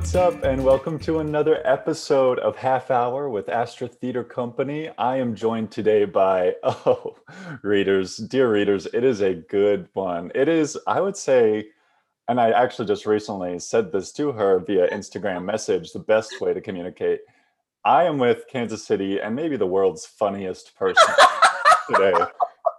What's 0.00 0.14
up, 0.14 0.44
and 0.44 0.64
welcome 0.64 0.98
to 1.00 1.18
another 1.18 1.60
episode 1.66 2.38
of 2.38 2.56
Half 2.56 2.90
Hour 2.90 3.28
with 3.28 3.50
Astra 3.50 3.86
Theater 3.86 4.24
Company. 4.24 4.88
I 4.96 5.18
am 5.18 5.34
joined 5.34 5.70
today 5.70 6.06
by, 6.06 6.54
oh, 6.62 7.16
readers, 7.62 8.16
dear 8.16 8.50
readers, 8.50 8.86
it 8.94 9.04
is 9.04 9.20
a 9.20 9.34
good 9.34 9.90
one. 9.92 10.32
It 10.34 10.48
is, 10.48 10.78
I 10.86 11.02
would 11.02 11.18
say, 11.18 11.66
and 12.28 12.40
I 12.40 12.50
actually 12.50 12.88
just 12.88 13.04
recently 13.04 13.58
said 13.58 13.92
this 13.92 14.10
to 14.12 14.32
her 14.32 14.58
via 14.60 14.88
Instagram 14.88 15.44
message 15.44 15.92
the 15.92 15.98
best 15.98 16.40
way 16.40 16.54
to 16.54 16.62
communicate. 16.62 17.20
I 17.84 18.04
am 18.04 18.16
with 18.16 18.46
Kansas 18.50 18.86
City 18.86 19.20
and 19.20 19.36
maybe 19.36 19.58
the 19.58 19.66
world's 19.66 20.06
funniest 20.06 20.74
person 20.76 21.14
today. 21.90 22.14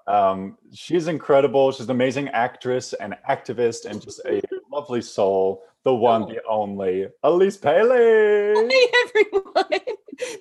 Um, 0.07 0.57
she's 0.73 1.07
incredible. 1.07 1.71
She's 1.71 1.85
an 1.85 1.91
amazing 1.91 2.29
actress 2.29 2.93
and 2.93 3.15
activist 3.29 3.85
and 3.85 4.01
just 4.01 4.21
a 4.25 4.41
lovely 4.71 5.03
soul. 5.03 5.63
The 5.83 5.95
one, 5.95 6.27
the 6.27 6.41
only, 6.47 7.07
Elise 7.23 7.57
Poehling. 7.57 8.69
Hi, 8.71 9.09
everyone. 9.33 9.95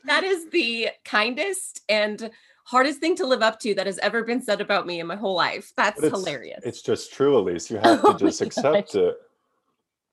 That 0.04 0.22
is 0.22 0.50
the 0.50 0.90
kindest 1.04 1.80
and 1.88 2.30
hardest 2.64 3.00
thing 3.00 3.16
to 3.16 3.26
live 3.26 3.42
up 3.42 3.58
to 3.60 3.74
that 3.74 3.86
has 3.86 3.98
ever 3.98 4.22
been 4.22 4.42
said 4.42 4.60
about 4.60 4.86
me 4.86 5.00
in 5.00 5.06
my 5.06 5.16
whole 5.16 5.34
life. 5.34 5.72
That's 5.76 6.02
it's, 6.02 6.10
hilarious. 6.10 6.60
It's 6.62 6.82
just 6.82 7.14
true, 7.14 7.38
Elise. 7.38 7.70
You 7.70 7.78
have 7.82 8.02
to 8.02 8.08
Oh 8.08 8.18
just 8.18 8.42
accept 8.42 8.94
it. 8.94 9.16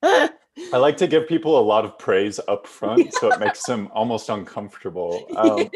I 0.02 0.78
like 0.78 0.96
to 0.98 1.08
give 1.08 1.28
people 1.28 1.60
a 1.60 1.62
lot 1.62 1.84
of 1.84 2.00
praise 2.00 2.40
up 2.48 2.66
front 2.66 3.14
so 3.14 3.32
it 3.32 3.40
makes 3.40 3.64
them 3.66 3.90
almost 3.94 4.30
uncomfortable. 4.30 5.28
Um, 5.36 5.70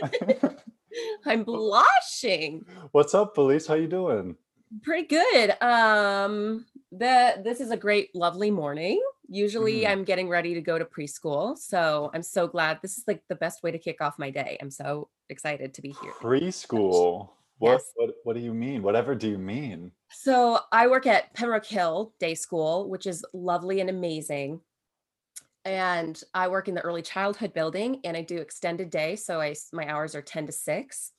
I'm 1.26 1.44
blushing. 1.44 2.66
what's 2.94 3.14
up, 3.14 3.38
Elise? 3.38 3.68
How 3.68 3.76
you 3.76 3.88
doing? 3.88 4.38
Pretty 4.82 5.08
good. 5.08 5.62
Um, 5.62 6.66
the 6.92 7.42
this 7.44 7.60
is 7.60 7.72
a 7.72 7.78
great, 7.78 8.16
lovely 8.16 8.50
morning. 8.50 9.02
Usually 9.36 9.84
Mhm. 9.84 9.90
I'm 9.90 10.04
getting 10.04 10.28
ready 10.28 10.54
to 10.56 10.62
go 10.62 10.78
to 10.78 10.84
preschool. 10.84 11.58
So 11.58 12.12
I'm 12.14 12.22
so 12.22 12.48
glad 12.48 12.80
this 12.82 12.98
is 12.98 13.06
like 13.08 13.24
the 13.30 13.36
best 13.36 13.64
way 13.64 13.72
to 13.72 13.80
kick 13.80 14.02
off 14.02 14.20
my 14.20 14.30
day. 14.30 14.58
I'm 14.60 14.70
so 14.70 15.10
excited 15.30 15.74
to 15.74 15.82
be 15.82 15.96
here. 16.02 16.12
Preschool. 16.12 17.30
What, 17.58 17.72
Yes. 17.74 17.92
what 17.96 18.10
what 18.24 18.34
do 18.34 18.42
you 18.42 18.54
mean? 18.54 18.84
Whatever 18.84 19.16
do 19.16 19.30
you 19.30 19.38
mean? 19.38 19.94
So 20.12 20.60
I 20.74 20.88
work 20.88 21.08
at 21.08 21.34
Pembroke 21.34 21.66
Hill 21.66 22.14
Day 22.20 22.36
School, 22.36 22.90
which 22.90 23.06
is 23.08 23.24
lovely 23.34 23.80
and 23.80 23.90
amazing. 23.90 24.60
And 25.64 26.22
I 26.34 26.50
work 26.50 26.68
in 26.68 26.76
the 26.76 26.82
early 26.82 27.04
childhood 27.04 27.54
building 27.54 28.02
and 28.04 28.18
I 28.18 28.24
do 28.24 28.38
extended 28.40 28.90
day. 28.90 29.16
So 29.16 29.40
I 29.40 29.56
my 29.72 29.88
hours 29.88 30.14
are 30.14 30.22
10 30.22 30.46
to 30.48 30.52
6. 30.52 31.14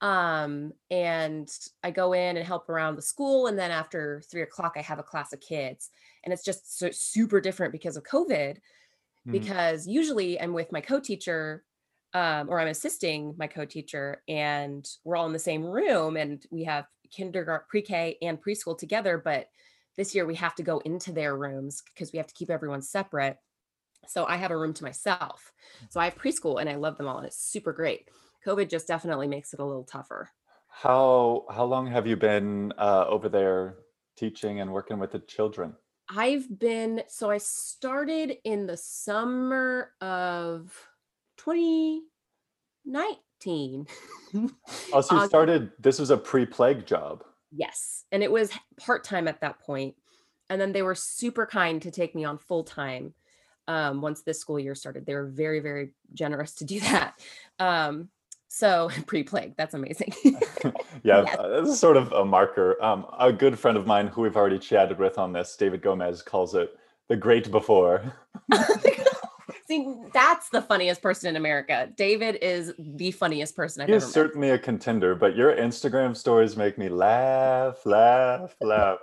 Um, 0.00 0.74
and 0.90 1.48
I 1.82 1.90
go 1.90 2.12
in 2.12 2.36
and 2.36 2.46
help 2.46 2.68
around 2.68 2.94
the 2.96 3.02
school. 3.02 3.46
And 3.48 3.58
then 3.58 3.70
after 3.72 4.20
three 4.30 4.42
o'clock, 4.42 4.74
I 4.76 4.82
have 4.82 4.98
a 5.00 5.02
class 5.02 5.32
of 5.32 5.40
kids. 5.40 5.90
And 6.24 6.32
it's 6.32 6.44
just 6.44 6.78
so, 6.78 6.90
super 6.92 7.40
different 7.40 7.72
because 7.72 7.96
of 7.96 8.04
COVID 8.04 8.58
Mhm. 9.24 9.52
because 9.52 9.86
usually 9.86 10.40
I'm 10.40 10.52
with 10.52 10.72
my 10.72 10.80
co-teacher 10.80 11.64
um, 12.14 12.50
or 12.50 12.60
I'm 12.60 12.68
assisting 12.68 13.34
my 13.38 13.46
co-teacher 13.46 14.22
and 14.28 14.86
we're 15.04 15.16
all 15.16 15.26
in 15.26 15.32
the 15.32 15.38
same 15.38 15.64
room 15.64 16.16
and 16.16 16.44
we 16.50 16.64
have 16.64 16.86
kindergarten, 17.10 17.66
pre-K 17.70 18.18
and 18.20 18.42
preschool 18.42 18.76
together. 18.78 19.16
But 19.18 19.48
this 19.96 20.14
year 20.14 20.26
we 20.26 20.34
have 20.34 20.54
to 20.56 20.62
go 20.62 20.78
into 20.80 21.12
their 21.12 21.36
rooms 21.36 21.82
because 21.82 22.12
we 22.12 22.18
have 22.18 22.26
to 22.26 22.34
keep 22.34 22.50
everyone 22.50 22.82
separate. 22.82 23.38
So 24.08 24.26
I 24.26 24.36
have 24.36 24.50
a 24.50 24.58
room 24.58 24.74
to 24.74 24.84
myself. 24.84 25.52
So 25.90 26.00
I 26.00 26.06
have 26.06 26.16
preschool 26.16 26.60
and 26.60 26.68
I 26.70 26.76
love 26.76 26.98
them 26.98 27.08
all 27.08 27.18
and 27.18 27.26
it's 27.26 27.38
super 27.38 27.72
great. 27.72 28.08
COVID 28.46 28.70
just 28.70 28.88
definitely 28.88 29.28
makes 29.28 29.54
it 29.54 29.60
a 29.60 29.64
little 29.64 29.84
tougher. 29.84 30.30
How 30.66 31.46
how 31.50 31.64
long 31.64 31.86
have 31.86 32.08
you 32.08 32.16
been 32.16 32.72
uh, 32.76 33.04
over 33.06 33.28
there 33.28 33.78
teaching 34.16 34.58
and 34.58 34.72
working 34.72 34.98
with 34.98 35.12
the 35.12 35.20
children? 35.20 35.76
I've 36.14 36.58
been 36.58 37.02
so 37.08 37.30
I 37.30 37.38
started 37.38 38.36
in 38.44 38.66
the 38.66 38.76
summer 38.76 39.92
of 40.00 40.72
2019. 41.38 43.86
Oh, 44.92 45.00
so 45.00 45.20
you 45.20 45.26
started. 45.26 45.72
This 45.78 45.98
was 45.98 46.10
a 46.10 46.16
pre-plague 46.16 46.86
job. 46.86 47.24
Yes. 47.50 48.04
And 48.12 48.22
it 48.22 48.30
was 48.30 48.52
part 48.78 49.04
time 49.04 49.28
at 49.28 49.40
that 49.40 49.60
point. 49.60 49.94
And 50.50 50.60
then 50.60 50.72
they 50.72 50.82
were 50.82 50.94
super 50.94 51.46
kind 51.46 51.80
to 51.82 51.90
take 51.90 52.14
me 52.14 52.24
on 52.24 52.38
full 52.38 52.64
time 52.64 53.14
um, 53.68 54.00
once 54.00 54.22
this 54.22 54.40
school 54.40 54.58
year 54.58 54.74
started. 54.74 55.06
They 55.06 55.14
were 55.14 55.28
very, 55.28 55.60
very 55.60 55.94
generous 56.12 56.54
to 56.56 56.64
do 56.64 56.80
that. 56.80 57.14
Um, 57.58 58.08
so 58.54 58.90
pre 59.06 59.22
plague, 59.22 59.54
that's 59.56 59.72
amazing. 59.74 60.12
yeah, 61.02 61.24
Yes. 61.24 61.36
this 61.60 61.68
is 61.70 61.80
sort 61.80 61.96
of 61.96 62.12
a 62.12 62.24
marker. 62.24 62.80
Um, 62.84 63.06
a 63.18 63.32
good 63.32 63.58
friend 63.58 63.76
of 63.78 63.86
mine 63.86 64.08
who 64.08 64.20
we've 64.20 64.36
already 64.36 64.58
chatted 64.58 64.98
with 64.98 65.16
on 65.18 65.32
this, 65.32 65.56
David 65.56 65.80
Gomez, 65.82 66.20
calls 66.22 66.54
it 66.54 66.76
the 67.08 67.16
great 67.16 67.50
before. 67.50 68.12
See, 69.68 69.94
that's 70.12 70.50
the 70.50 70.60
funniest 70.60 71.00
person 71.00 71.30
in 71.30 71.36
America. 71.36 71.88
David 71.96 72.36
is 72.42 72.72
the 72.78 73.10
funniest 73.12 73.56
person 73.56 73.80
I've 73.82 73.88
He 73.88 73.94
ever 73.94 73.98
is 73.98 74.08
met. 74.08 74.12
certainly 74.14 74.50
a 74.50 74.58
contender, 74.58 75.14
but 75.14 75.34
your 75.34 75.54
Instagram 75.56 76.14
stories 76.16 76.56
make 76.56 76.76
me 76.76 76.88
laugh, 76.90 77.84
laugh, 77.86 78.54
laugh. 78.60 78.98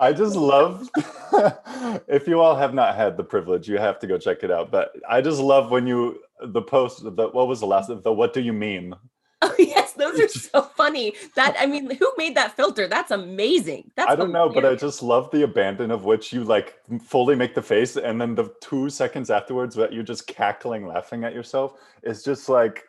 I 0.00 0.12
just 0.12 0.36
love. 0.36 0.88
if 2.08 2.26
you 2.26 2.40
all 2.40 2.56
have 2.56 2.74
not 2.74 2.96
had 2.96 3.16
the 3.16 3.24
privilege, 3.24 3.68
you 3.68 3.78
have 3.78 3.98
to 4.00 4.06
go 4.06 4.18
check 4.18 4.42
it 4.42 4.50
out. 4.50 4.70
But 4.70 4.92
I 5.08 5.20
just 5.20 5.40
love 5.40 5.70
when 5.70 5.86
you 5.86 6.20
the 6.42 6.62
post. 6.62 7.04
The 7.04 7.28
what 7.28 7.48
was 7.48 7.60
the 7.60 7.66
last? 7.66 7.90
The 8.02 8.12
what 8.12 8.32
do 8.32 8.40
you 8.40 8.52
mean? 8.52 8.94
Oh, 9.46 9.54
yes, 9.58 9.92
those 9.92 10.18
are 10.18 10.28
so 10.28 10.62
funny. 10.62 11.12
That 11.36 11.54
I 11.58 11.66
mean, 11.66 11.94
who 11.96 12.10
made 12.16 12.34
that 12.34 12.56
filter? 12.56 12.88
That's 12.88 13.10
amazing. 13.10 13.90
That's 13.94 14.10
I 14.10 14.16
don't 14.16 14.32
know, 14.32 14.48
but 14.48 14.64
I 14.64 14.74
just 14.74 15.02
love 15.02 15.30
the 15.32 15.42
abandon 15.42 15.90
of 15.90 16.04
which 16.04 16.32
you 16.32 16.44
like 16.44 16.80
fully 17.02 17.36
make 17.36 17.54
the 17.54 17.60
face, 17.60 17.98
and 17.98 18.18
then 18.18 18.34
the 18.34 18.54
two 18.62 18.88
seconds 18.88 19.28
afterwards 19.28 19.74
that 19.76 19.92
you're 19.92 20.02
just 20.02 20.26
cackling, 20.26 20.86
laughing 20.86 21.24
at 21.24 21.34
yourself. 21.34 21.74
It's 22.02 22.22
just 22.22 22.48
like 22.48 22.84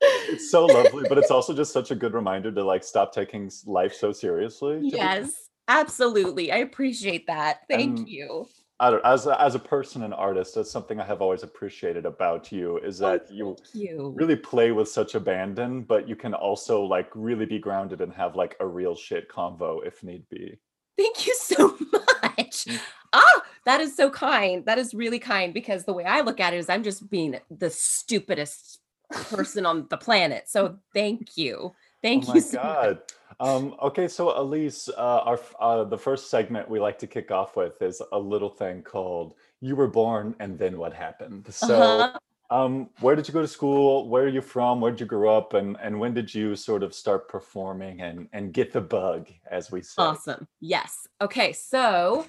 it's 0.00 0.50
so 0.50 0.66
lovely, 0.66 1.06
but 1.08 1.16
it's 1.16 1.30
also 1.30 1.54
just 1.54 1.72
such 1.72 1.92
a 1.92 1.94
good 1.94 2.14
reminder 2.14 2.50
to 2.50 2.64
like 2.64 2.82
stop 2.82 3.14
taking 3.14 3.48
life 3.64 3.94
so 3.94 4.10
seriously. 4.10 4.80
Yes, 4.82 5.49
absolutely. 5.68 6.52
I 6.52 6.58
appreciate 6.58 7.26
that. 7.26 7.60
Thank 7.68 7.98
And 7.98 8.08
you. 8.08 8.48
I 8.78 8.90
don't, 8.90 9.04
as 9.04 9.26
a, 9.26 9.40
as 9.40 9.54
a 9.54 9.58
person 9.58 10.04
and 10.04 10.14
artist, 10.14 10.54
that's 10.54 10.70
something 10.70 10.98
I 10.98 11.04
have 11.04 11.20
always 11.20 11.42
appreciated 11.42 12.06
about 12.06 12.50
you 12.50 12.78
is 12.78 13.02
Oh, 13.02 13.10
that 13.10 13.30
you 13.30 13.56
you. 13.74 14.14
really 14.16 14.36
play 14.36 14.72
with 14.72 14.88
such 14.88 15.14
abandon, 15.14 15.82
but 15.82 16.08
you 16.08 16.16
can 16.16 16.32
also 16.32 16.82
like 16.82 17.10
really 17.14 17.44
be 17.44 17.58
grounded 17.58 18.00
and 18.00 18.10
have 18.14 18.36
like 18.36 18.56
a 18.60 18.66
real 18.66 18.96
shit 18.96 19.28
convo 19.28 19.86
if 19.86 20.02
need 20.02 20.26
be. 20.30 20.58
Thank 20.96 21.26
you 21.26 21.34
so 21.34 21.76
much. 21.92 22.64
Mm. 22.64 22.80
Ah, 23.12 23.42
that 23.66 23.80
is 23.82 23.94
so 23.94 24.08
kind. 24.08 24.64
That 24.64 24.78
is 24.78 24.94
really 24.94 25.18
kind 25.18 25.52
because 25.52 25.84
the 25.84 25.92
way 25.92 26.04
I 26.04 26.22
look 26.22 26.40
at 26.40 26.54
it 26.54 26.58
is 26.58 26.70
I'm 26.70 26.82
just 26.82 27.10
being 27.10 27.38
the 27.50 27.68
stupidest 27.70 28.80
person 29.10 29.66
on 29.66 29.88
the 29.90 29.96
planet. 29.98 30.48
So 30.48 30.78
thank 30.94 31.36
you. 31.36 31.74
Thank 32.02 32.28
oh 32.28 32.34
you 32.34 32.40
so 32.40 32.62
much. 32.62 32.98
Um, 33.40 33.74
okay, 33.80 34.06
so 34.06 34.38
Elise, 34.38 34.88
uh, 34.90 35.20
our 35.24 35.40
uh, 35.60 35.84
the 35.84 35.96
first 35.96 36.28
segment 36.30 36.68
we 36.68 36.78
like 36.78 36.98
to 36.98 37.06
kick 37.06 37.30
off 37.30 37.56
with 37.56 37.80
is 37.80 38.02
a 38.12 38.18
little 38.18 38.50
thing 38.50 38.82
called 38.82 39.34
"You 39.60 39.76
Were 39.76 39.88
Born 39.88 40.36
and 40.40 40.58
Then 40.58 40.76
What 40.78 40.92
Happened." 40.92 41.52
So, 41.54 42.00
Uh-huh. 42.00 42.18
um, 42.50 42.90
where 43.00 43.16
did 43.16 43.26
you 43.26 43.32
go 43.32 43.40
to 43.40 43.48
school? 43.48 44.08
Where 44.10 44.24
are 44.24 44.28
you 44.28 44.42
from? 44.42 44.80
Where 44.82 44.90
did 44.90 45.00
you 45.00 45.06
grow 45.06 45.36
up? 45.38 45.54
And 45.54 45.78
and 45.80 45.98
when 45.98 46.12
did 46.12 46.34
you 46.34 46.54
sort 46.54 46.82
of 46.82 46.94
start 46.94 47.28
performing 47.28 48.02
and 48.02 48.28
and 48.34 48.52
get 48.52 48.72
the 48.72 48.82
bug, 48.82 49.28
as 49.50 49.72
we 49.72 49.80
say? 49.82 50.02
Awesome. 50.02 50.46
Yes. 50.60 51.06
Okay. 51.22 51.52
So 51.54 52.26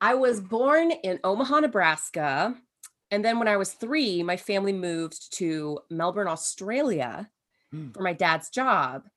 I 0.00 0.14
was 0.14 0.40
born 0.40 0.92
in 0.92 1.20
Omaha, 1.24 1.60
Nebraska. 1.60 2.56
And 3.10 3.24
then 3.24 3.38
when 3.38 3.48
I 3.48 3.56
was 3.56 3.72
three, 3.72 4.22
my 4.22 4.36
family 4.36 4.72
moved 4.72 5.32
to 5.38 5.80
Melbourne, 5.90 6.28
Australia 6.28 7.30
Hmm. 7.72 7.90
for 7.92 8.02
my 8.02 8.14
dad's 8.14 8.48
job. 8.50 9.08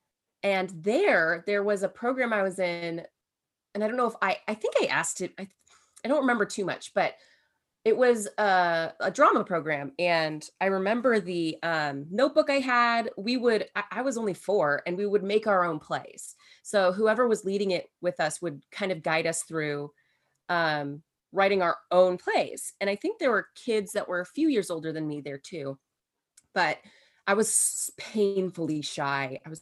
And 0.44 0.70
there, 0.70 1.44
there 1.46 1.64
was 1.64 1.84
a 1.84 1.90
program 1.90 2.34
I 2.34 2.44
was 2.44 2.60
in. 2.60 3.02
And 3.74 3.84
I 3.84 3.88
don't 3.88 3.98
know 3.98 4.08
if 4.08 4.16
I, 4.22 4.38
I 4.48 4.54
think 4.54 4.76
I 4.82 4.86
asked 4.86 5.22
it, 5.22 5.34
I, 5.40 5.48
I 6.04 6.08
don't 6.08 6.22
remember 6.22 6.46
too 6.46 6.66
much, 6.66 6.94
but 6.94 7.16
it 7.84 7.98
was 7.98 8.28
a, 8.38 8.94
a 9.00 9.10
drama 9.10 9.44
program. 9.44 9.92
And 9.98 10.48
I 10.60 10.66
remember 10.68 11.20
the 11.20 11.58
um, 11.64 12.06
notebook 12.12 12.50
I 12.50 12.60
had. 12.60 13.10
We 13.18 13.38
would, 13.38 13.68
I, 13.76 13.84
I 13.92 14.02
was 14.02 14.18
only 14.18 14.36
four, 14.36 14.84
and 14.86 14.98
we 14.98 15.06
would 15.08 15.24
make 15.24 15.48
our 15.48 15.64
own 15.64 15.80
plays. 15.80 16.36
So 16.64 16.92
whoever 16.92 17.28
was 17.28 17.46
leading 17.46 17.72
it 17.72 17.90
with 18.02 18.20
us 18.20 18.42
would 18.42 18.62
kind 18.72 18.92
of 18.92 19.02
guide 19.02 19.26
us 19.26 19.44
through 19.44 19.92
um, 20.50 21.02
writing 21.32 21.62
our 21.62 21.78
own 21.90 22.18
plays. 22.18 22.74
And 22.82 22.90
I 22.90 22.96
think 22.96 23.18
there 23.18 23.32
were 23.32 23.48
kids 23.56 23.94
that 23.94 24.08
were 24.08 24.22
a 24.22 24.26
few 24.26 24.48
years 24.48 24.70
older 24.70 24.92
than 24.92 25.08
me 25.08 25.22
there 25.22 25.40
too. 25.40 25.80
But 26.54 26.78
I 27.26 27.34
was 27.34 27.90
painfully 27.98 28.82
shy. 28.82 29.40
I 29.46 29.50
was 29.50 29.62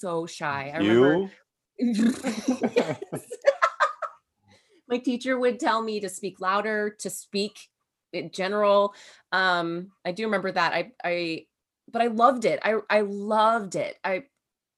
so 0.00 0.26
shy. 0.26 0.72
I 0.74 0.80
You? 0.80 1.30
Yes. 1.78 2.98
my 4.88 4.98
teacher 4.98 5.38
would 5.38 5.58
tell 5.58 5.82
me 5.82 6.00
to 6.00 6.08
speak 6.08 6.40
louder, 6.40 6.90
to 6.98 7.08
speak 7.08 7.68
in 8.12 8.30
general. 8.30 8.94
Um, 9.32 9.92
I 10.04 10.12
do 10.12 10.24
remember 10.24 10.52
that. 10.52 10.72
I 10.72 10.92
I 11.02 11.46
but 11.90 12.02
I 12.02 12.08
loved 12.08 12.44
it. 12.44 12.60
I 12.62 12.76
I 12.90 13.00
loved 13.02 13.76
it. 13.76 13.96
I 14.04 14.24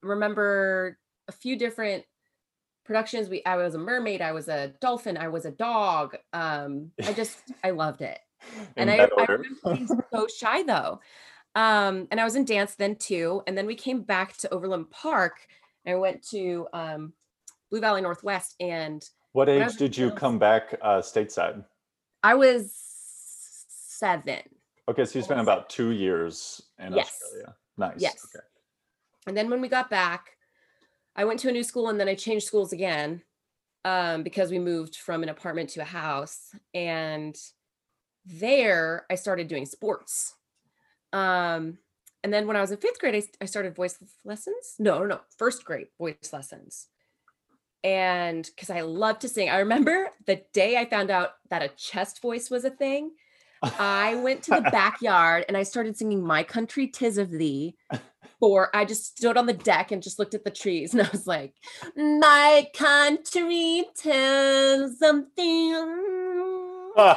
remember 0.03 0.99
a 1.29 1.33
few 1.33 1.57
different 1.57 2.05
productions. 2.85 3.29
We 3.29 3.43
I 3.45 3.57
was 3.57 3.75
a 3.75 3.79
mermaid, 3.79 4.21
I 4.21 4.33
was 4.33 4.49
a 4.49 4.69
dolphin, 4.81 5.17
I 5.17 5.29
was 5.29 5.45
a 5.45 5.51
dog. 5.51 6.17
Um, 6.33 6.91
I 7.05 7.13
just 7.13 7.39
I 7.65 7.71
loved 7.71 8.03
it. 8.03 8.19
and 8.77 8.91
I, 8.91 9.09
I 9.19 9.25
remember 9.25 9.47
being 9.65 9.89
so 10.13 10.27
shy 10.27 10.63
though. 10.63 11.01
Um, 11.55 12.09
and 12.11 12.21
I 12.21 12.25
was 12.25 12.37
in 12.37 12.45
dance 12.45 12.75
then 12.75 12.97
too. 12.97 13.43
And 13.47 13.57
then 13.57 13.67
we 13.67 13.75
came 13.75 14.03
back 14.03 14.37
to 14.39 14.53
Overland 14.53 14.91
Park. 14.91 15.47
And 15.85 15.95
I 15.95 15.99
went 15.99 16.23
to 16.31 16.67
um, 16.73 17.13
Blue 17.71 17.81
Valley 17.81 18.03
Northwest, 18.03 18.55
and 18.61 19.03
What 19.33 19.49
age 19.49 19.77
did 19.77 19.97
you 19.97 20.11
come 20.11 20.39
back 20.39 20.75
uh, 20.83 21.01
stateside? 21.01 21.65
I 22.23 22.35
was 22.35 22.73
seven. 23.69 24.43
Okay, 24.89 25.05
so 25.05 25.19
you 25.19 25.25
spent 25.25 25.41
about 25.41 25.71
two 25.71 25.91
years 25.91 26.63
in 26.79 26.93
Yes. 26.93 27.07
Australia. 27.09 27.57
Nice. 27.79 27.97
Yes. 27.99 28.27
Okay. 28.27 28.45
And 29.27 29.37
then 29.37 29.49
when 29.49 29.61
we 29.61 29.69
got 29.69 29.89
back, 29.89 30.37
I 31.17 31.25
went 31.25 31.41
to 31.41 31.49
a 31.49 31.53
new 31.53 31.63
school 31.63 31.89
and 31.89 31.99
then 31.99 32.09
I 32.09 32.15
changed 32.15 32.47
schools 32.47 32.73
again 32.73 33.23
um, 33.85 34.23
because 34.23 34.51
we 34.51 34.59
moved 34.59 34.97
from 34.97 35.23
an 35.23 35.29
apartment 35.29 35.71
to 35.71 35.81
a 35.81 35.85
house. 35.85 36.55
And 36.75 37.37
there 38.27 39.07
I 39.11 39.15
started 39.15 39.49
doing 39.49 39.67
sports. 39.67 40.35
Um, 41.13 41.79
and 42.25 42.33
then 42.33 42.47
when 42.47 42.57
I 42.57 42.61
was 42.61 42.71
in 42.71 42.79
fifth 42.79 43.01
grade, 43.01 43.23
I 43.41 43.45
started 43.47 43.75
voice 43.75 43.99
lessons. 44.25 44.77
No, 44.79 45.01
no, 45.01 45.07
no, 45.07 45.21
first 45.37 45.65
grade 45.65 45.89
voice 45.99 46.33
lessons. 46.33 46.89
And 47.85 48.49
because 48.55 48.71
I 48.71 48.83
love 48.83 49.19
to 49.21 49.29
sing, 49.29 49.51
I 49.51 49.59
remember 49.59 50.11
the 50.27 50.43
day 50.53 50.77
I 50.77 50.85
found 50.85 51.11
out 51.11 51.31
that 51.51 51.63
a 51.63 51.69
chest 51.69 52.23
voice 52.23 52.49
was 52.49 52.65
a 52.65 52.71
thing. 52.71 53.11
I 53.63 54.17
went 54.17 54.43
to 54.45 54.53
the 54.53 54.61
backyard 54.73 55.45
and 55.49 55.57
I 55.57 55.65
started 55.65 55.97
singing 55.97 56.25
My 56.25 56.43
Country 56.45 56.87
Tis 56.87 57.19
of 57.19 57.31
Thee. 57.31 57.77
Or 58.41 58.75
I 58.75 58.85
just 58.85 59.17
stood 59.17 59.37
on 59.37 59.47
the 59.47 59.53
deck 59.53 59.93
and 59.93 60.03
just 60.03 60.19
looked 60.19 60.35
at 60.35 60.43
the 60.43 60.51
trees 60.51 60.95
and 60.95 61.03
I 61.03 61.09
was 61.13 61.29
like, 61.29 61.55
My 61.97 62.69
country 62.75 63.85
tis 63.97 64.99
something. 64.99 66.13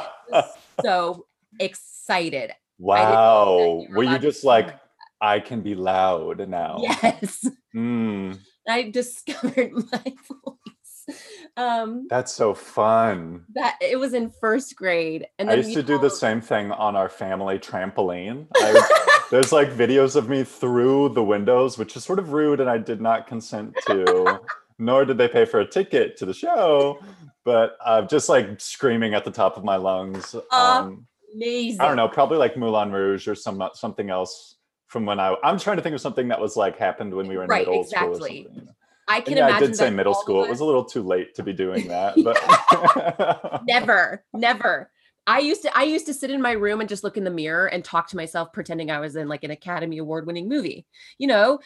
So 0.84 1.26
excited. 1.58 2.52
Wow. 2.78 3.82
you 3.82 3.88
were 3.90 3.96
Were 3.96 4.04
you 4.04 4.18
just 4.18 4.44
like, 4.44 4.68
sing. 4.68 4.78
I 5.20 5.40
can 5.40 5.60
be 5.62 5.74
loud 5.74 6.48
now? 6.48 6.78
Yes. 6.80 7.48
Mm, 7.74 8.38
I 8.68 8.90
discovered 8.90 9.72
my 9.92 10.14
voice. 10.28 11.16
Um 11.56 12.06
that's 12.10 12.32
so 12.32 12.52
fun. 12.52 13.44
that 13.54 13.76
it 13.80 13.98
was 13.98 14.12
in 14.12 14.28
first 14.28 14.74
grade. 14.74 15.26
And 15.38 15.48
I 15.48 15.54
used 15.54 15.74
to 15.74 15.82
do 15.82 15.98
the 15.98 16.10
same 16.10 16.40
thing 16.40 16.72
on 16.72 16.96
our 16.96 17.08
family 17.08 17.58
trampoline. 17.58 18.46
I, 18.56 19.26
there's 19.30 19.52
like 19.52 19.70
videos 19.70 20.16
of 20.16 20.28
me 20.28 20.42
through 20.42 21.10
the 21.10 21.22
windows, 21.22 21.78
which 21.78 21.96
is 21.96 22.04
sort 22.04 22.18
of 22.18 22.32
rude 22.32 22.60
and 22.60 22.68
I 22.68 22.78
did 22.78 23.00
not 23.00 23.26
consent 23.26 23.76
to, 23.86 24.40
nor 24.78 25.04
did 25.04 25.16
they 25.16 25.28
pay 25.28 25.44
for 25.44 25.60
a 25.60 25.66
ticket 25.66 26.16
to 26.18 26.26
the 26.26 26.34
show. 26.34 26.98
But 27.44 27.76
uh, 27.84 28.02
just 28.02 28.28
like 28.28 28.60
screaming 28.60 29.14
at 29.14 29.24
the 29.24 29.30
top 29.30 29.56
of 29.56 29.62
my 29.62 29.76
lungs. 29.76 30.34
Um, 30.50 31.06
Amazing. 31.36 31.80
I 31.80 31.88
don't 31.88 31.96
know, 31.96 32.08
probably 32.08 32.38
like 32.38 32.56
Moulin 32.56 32.90
Rouge 32.92 33.28
or 33.28 33.34
some 33.34 33.62
something 33.74 34.10
else 34.10 34.56
from 34.86 35.04
when 35.04 35.20
I. 35.20 35.34
I'm 35.44 35.58
trying 35.58 35.76
to 35.76 35.82
think 35.82 35.94
of 35.94 36.00
something 36.00 36.28
that 36.28 36.40
was 36.40 36.56
like 36.56 36.78
happened 36.78 37.12
when 37.14 37.26
we 37.28 37.36
were 37.36 37.44
in 37.44 37.50
Right, 37.50 37.66
middle 37.66 37.84
school 37.84 38.08
or 38.08 38.12
exactly. 38.12 38.44
something. 38.44 38.60
you 38.60 38.66
know. 38.66 38.72
I 39.08 39.20
can 39.20 39.38
And 39.38 39.48
yeah, 39.48 39.56
I 39.56 39.60
did 39.60 39.76
say 39.76 39.90
middle 39.90 40.14
school. 40.14 40.42
It 40.42 40.50
was 40.50 40.60
a 40.60 40.64
little 40.64 40.84
too 40.84 41.02
late 41.02 41.34
to 41.36 41.42
be 41.42 41.52
doing 41.52 41.86
that, 41.88 42.14
but 42.24 43.62
never 43.66 44.24
never 44.32 44.90
i 45.26 45.38
used 45.38 45.62
to 45.62 45.76
i 45.76 45.82
used 45.82 46.06
to 46.06 46.14
sit 46.14 46.30
in 46.30 46.40
my 46.40 46.52
room 46.52 46.80
and 46.80 46.88
just 46.88 47.04
look 47.04 47.16
in 47.16 47.24
the 47.24 47.30
mirror 47.30 47.66
and 47.66 47.84
talk 47.84 48.08
to 48.08 48.16
myself 48.16 48.52
pretending 48.52 48.90
i 48.90 49.00
was 49.00 49.16
in 49.16 49.28
like 49.28 49.44
an 49.44 49.50
academy 49.50 49.98
award 49.98 50.26
winning 50.26 50.48
movie 50.48 50.86
you 51.18 51.26
know 51.26 51.58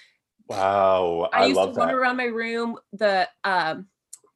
wow, 0.49 1.29
i, 1.33 1.45
I, 1.45 1.47
used 1.47 1.61
to 1.61 1.73
run 1.73 1.91
around 1.91 2.17
my 2.17 2.25
room 2.25 2.77
the 2.93 3.29
um 3.45 3.87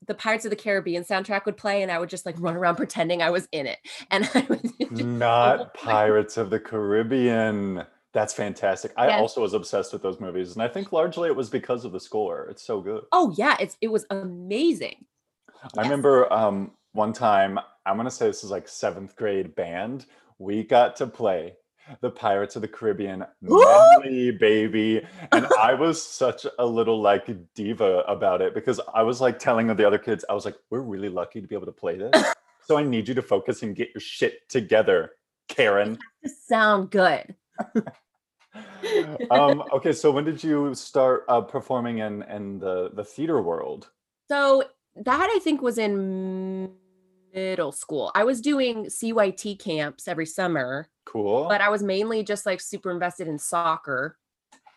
the 0.06 0.14
pirates 0.14 0.44
of 0.44 0.50
the 0.50 0.56
caribbean 0.56 1.02
soundtrack 1.04 1.44
would 1.46 1.56
play 1.56 1.82
and 1.82 1.90
i 1.92 1.98
would 1.98 2.08
just 2.08 2.26
like 2.26 2.34
run 2.38 2.56
around 2.56 2.76
pretending 2.76 3.22
i 3.22 3.30
was 3.30 3.48
in 3.52 3.66
it 3.66 3.78
and 4.10 4.28
i 4.34 4.40
would 4.48 4.62
just- 4.62 4.90
Not 5.04 5.74
Pirates 5.74 6.36
of 6.36 6.50
the 6.50 6.60
Caribbean. 6.60 7.84
That's 8.12 8.32
fantastic. 8.32 8.92
I 8.96 9.08
Yes. 9.08 9.20
also 9.20 9.40
was 9.40 9.54
obsessed 9.54 9.92
with 9.92 10.02
those 10.02 10.20
movies, 10.20 10.52
and 10.54 10.62
I 10.62 10.68
think 10.68 10.92
largely 10.92 11.28
it 11.28 11.34
was 11.34 11.50
because 11.50 11.84
of 11.84 11.90
the 11.92 11.98
score. 11.98 12.46
It's 12.48 12.62
so 12.62 12.80
good. 12.80 13.02
oh 13.12 13.34
yeah 13.36 13.56
it's 13.58 13.76
it 13.80 13.88
was 13.88 14.06
amazing 14.10 15.04
I 15.64 15.68
Yes. 15.76 15.84
remember 15.86 16.32
um, 16.32 16.72
one 16.92 17.12
time, 17.12 17.58
I'm 17.86 17.96
going 17.96 18.04
to 18.06 18.10
say 18.10 18.26
this 18.26 18.44
is 18.44 18.50
like 18.50 18.68
seventh 18.68 19.16
grade 19.16 19.54
band, 19.56 20.06
we 20.38 20.62
got 20.62 20.96
to 20.96 21.06
play 21.08 21.54
the 22.00 22.10
Pirates 22.10 22.56
of 22.56 22.62
the 22.62 22.68
Caribbean 22.68 23.24
medley, 23.40 24.30
baby. 24.30 25.02
And 25.32 25.46
I 25.60 25.74
was 25.74 26.02
such 26.02 26.46
a 26.58 26.66
little 26.66 27.00
like 27.00 27.28
diva 27.54 28.04
about 28.06 28.42
it 28.42 28.54
because 28.54 28.80
I 28.94 29.02
was 29.02 29.20
like 29.20 29.38
telling 29.38 29.66
the 29.74 29.86
other 29.86 29.98
kids, 29.98 30.24
I 30.28 30.34
was 30.34 30.44
like, 30.44 30.56
we're 30.70 30.80
really 30.80 31.08
lucky 31.08 31.40
to 31.40 31.46
be 31.46 31.54
able 31.54 31.66
to 31.66 31.72
play 31.72 31.96
this. 31.96 32.24
So 32.66 32.78
I 32.78 32.82
need 32.82 33.08
you 33.08 33.14
to 33.14 33.22
focus 33.22 33.62
and 33.62 33.76
get 33.76 33.90
your 33.94 34.00
shit 34.00 34.48
together, 34.48 35.12
Karen. 35.48 35.98
Just 36.22 36.48
sound 36.48 36.90
good 36.90 37.34
um, 39.30 39.62
okay, 39.72 39.92
so 39.92 40.10
when 40.10 40.24
did 40.24 40.42
you 40.42 40.74
start 40.74 41.24
uh, 41.28 41.40
performing 41.40 41.98
in, 41.98 42.22
in 42.22 42.58
the, 42.58 42.90
the 42.94 43.04
theater 43.04 43.40
world? 43.40 43.90
so 44.28 44.64
that 44.96 45.28
i 45.30 45.38
think 45.40 45.60
was 45.60 45.78
in 45.78 46.70
middle 47.34 47.72
school 47.72 48.10
i 48.14 48.24
was 48.24 48.40
doing 48.40 48.86
cyt 48.86 49.58
camps 49.58 50.06
every 50.08 50.26
summer 50.26 50.88
Cool. 51.04 51.46
but 51.48 51.60
I 51.60 51.68
was 51.68 51.82
mainly 51.82 52.22
just 52.24 52.46
like 52.46 52.60
super 52.60 52.90
invested 52.90 53.28
in 53.28 53.38
soccer 53.38 54.16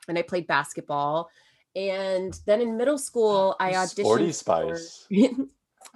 and 0.07 0.17
I 0.17 0.21
played 0.21 0.47
basketball. 0.47 1.29
And 1.75 2.37
then 2.45 2.61
in 2.61 2.77
middle 2.77 2.97
school, 2.97 3.55
I 3.59 3.73
auditioned. 3.73 4.03
Sporty 4.03 4.27
for- 4.27 4.77
Spice. 4.77 5.07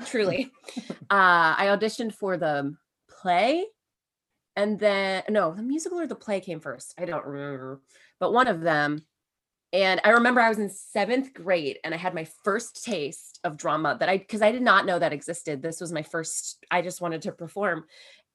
truly. 0.05 0.51
uh, 0.79 0.83
I 1.09 1.65
auditioned 1.69 2.13
for 2.13 2.37
the 2.37 2.75
play. 3.09 3.65
And 4.55 4.79
then, 4.79 5.23
no, 5.29 5.53
the 5.53 5.63
musical 5.63 5.99
or 5.99 6.07
the 6.07 6.15
play 6.15 6.39
came 6.39 6.59
first. 6.59 6.93
I 6.97 7.05
don't 7.05 7.25
remember, 7.25 7.81
but 8.19 8.33
one 8.33 8.47
of 8.47 8.61
them. 8.61 9.05
And 9.73 10.01
I 10.03 10.09
remember 10.09 10.41
I 10.41 10.49
was 10.49 10.59
in 10.59 10.69
seventh 10.69 11.33
grade 11.33 11.79
and 11.83 11.93
I 11.93 11.97
had 11.97 12.13
my 12.13 12.27
first 12.43 12.83
taste 12.83 13.39
of 13.43 13.57
drama 13.57 13.95
that 13.99 14.09
I, 14.09 14.17
because 14.17 14.41
I 14.41 14.51
did 14.51 14.61
not 14.61 14.85
know 14.85 14.99
that 14.99 15.13
existed. 15.13 15.61
This 15.61 15.79
was 15.79 15.93
my 15.93 16.03
first, 16.03 16.63
I 16.69 16.81
just 16.81 16.99
wanted 16.99 17.21
to 17.23 17.31
perform. 17.31 17.85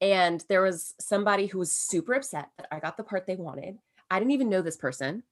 And 0.00 0.43
there 0.49 0.62
was 0.62 0.94
somebody 0.99 1.47
who 1.47 1.59
was 1.59 1.73
super 1.73 2.15
upset 2.15 2.49
that 2.56 2.69
I 2.73 2.81
got 2.81 2.97
the 2.97 3.05
part 3.05 3.27
they 3.27 3.37
wanted. 3.37 3.79
I 4.11 4.19
didn't 4.19 4.33
even 4.33 4.49
know 4.49 4.62
this 4.62 4.77
person. 4.77 5.23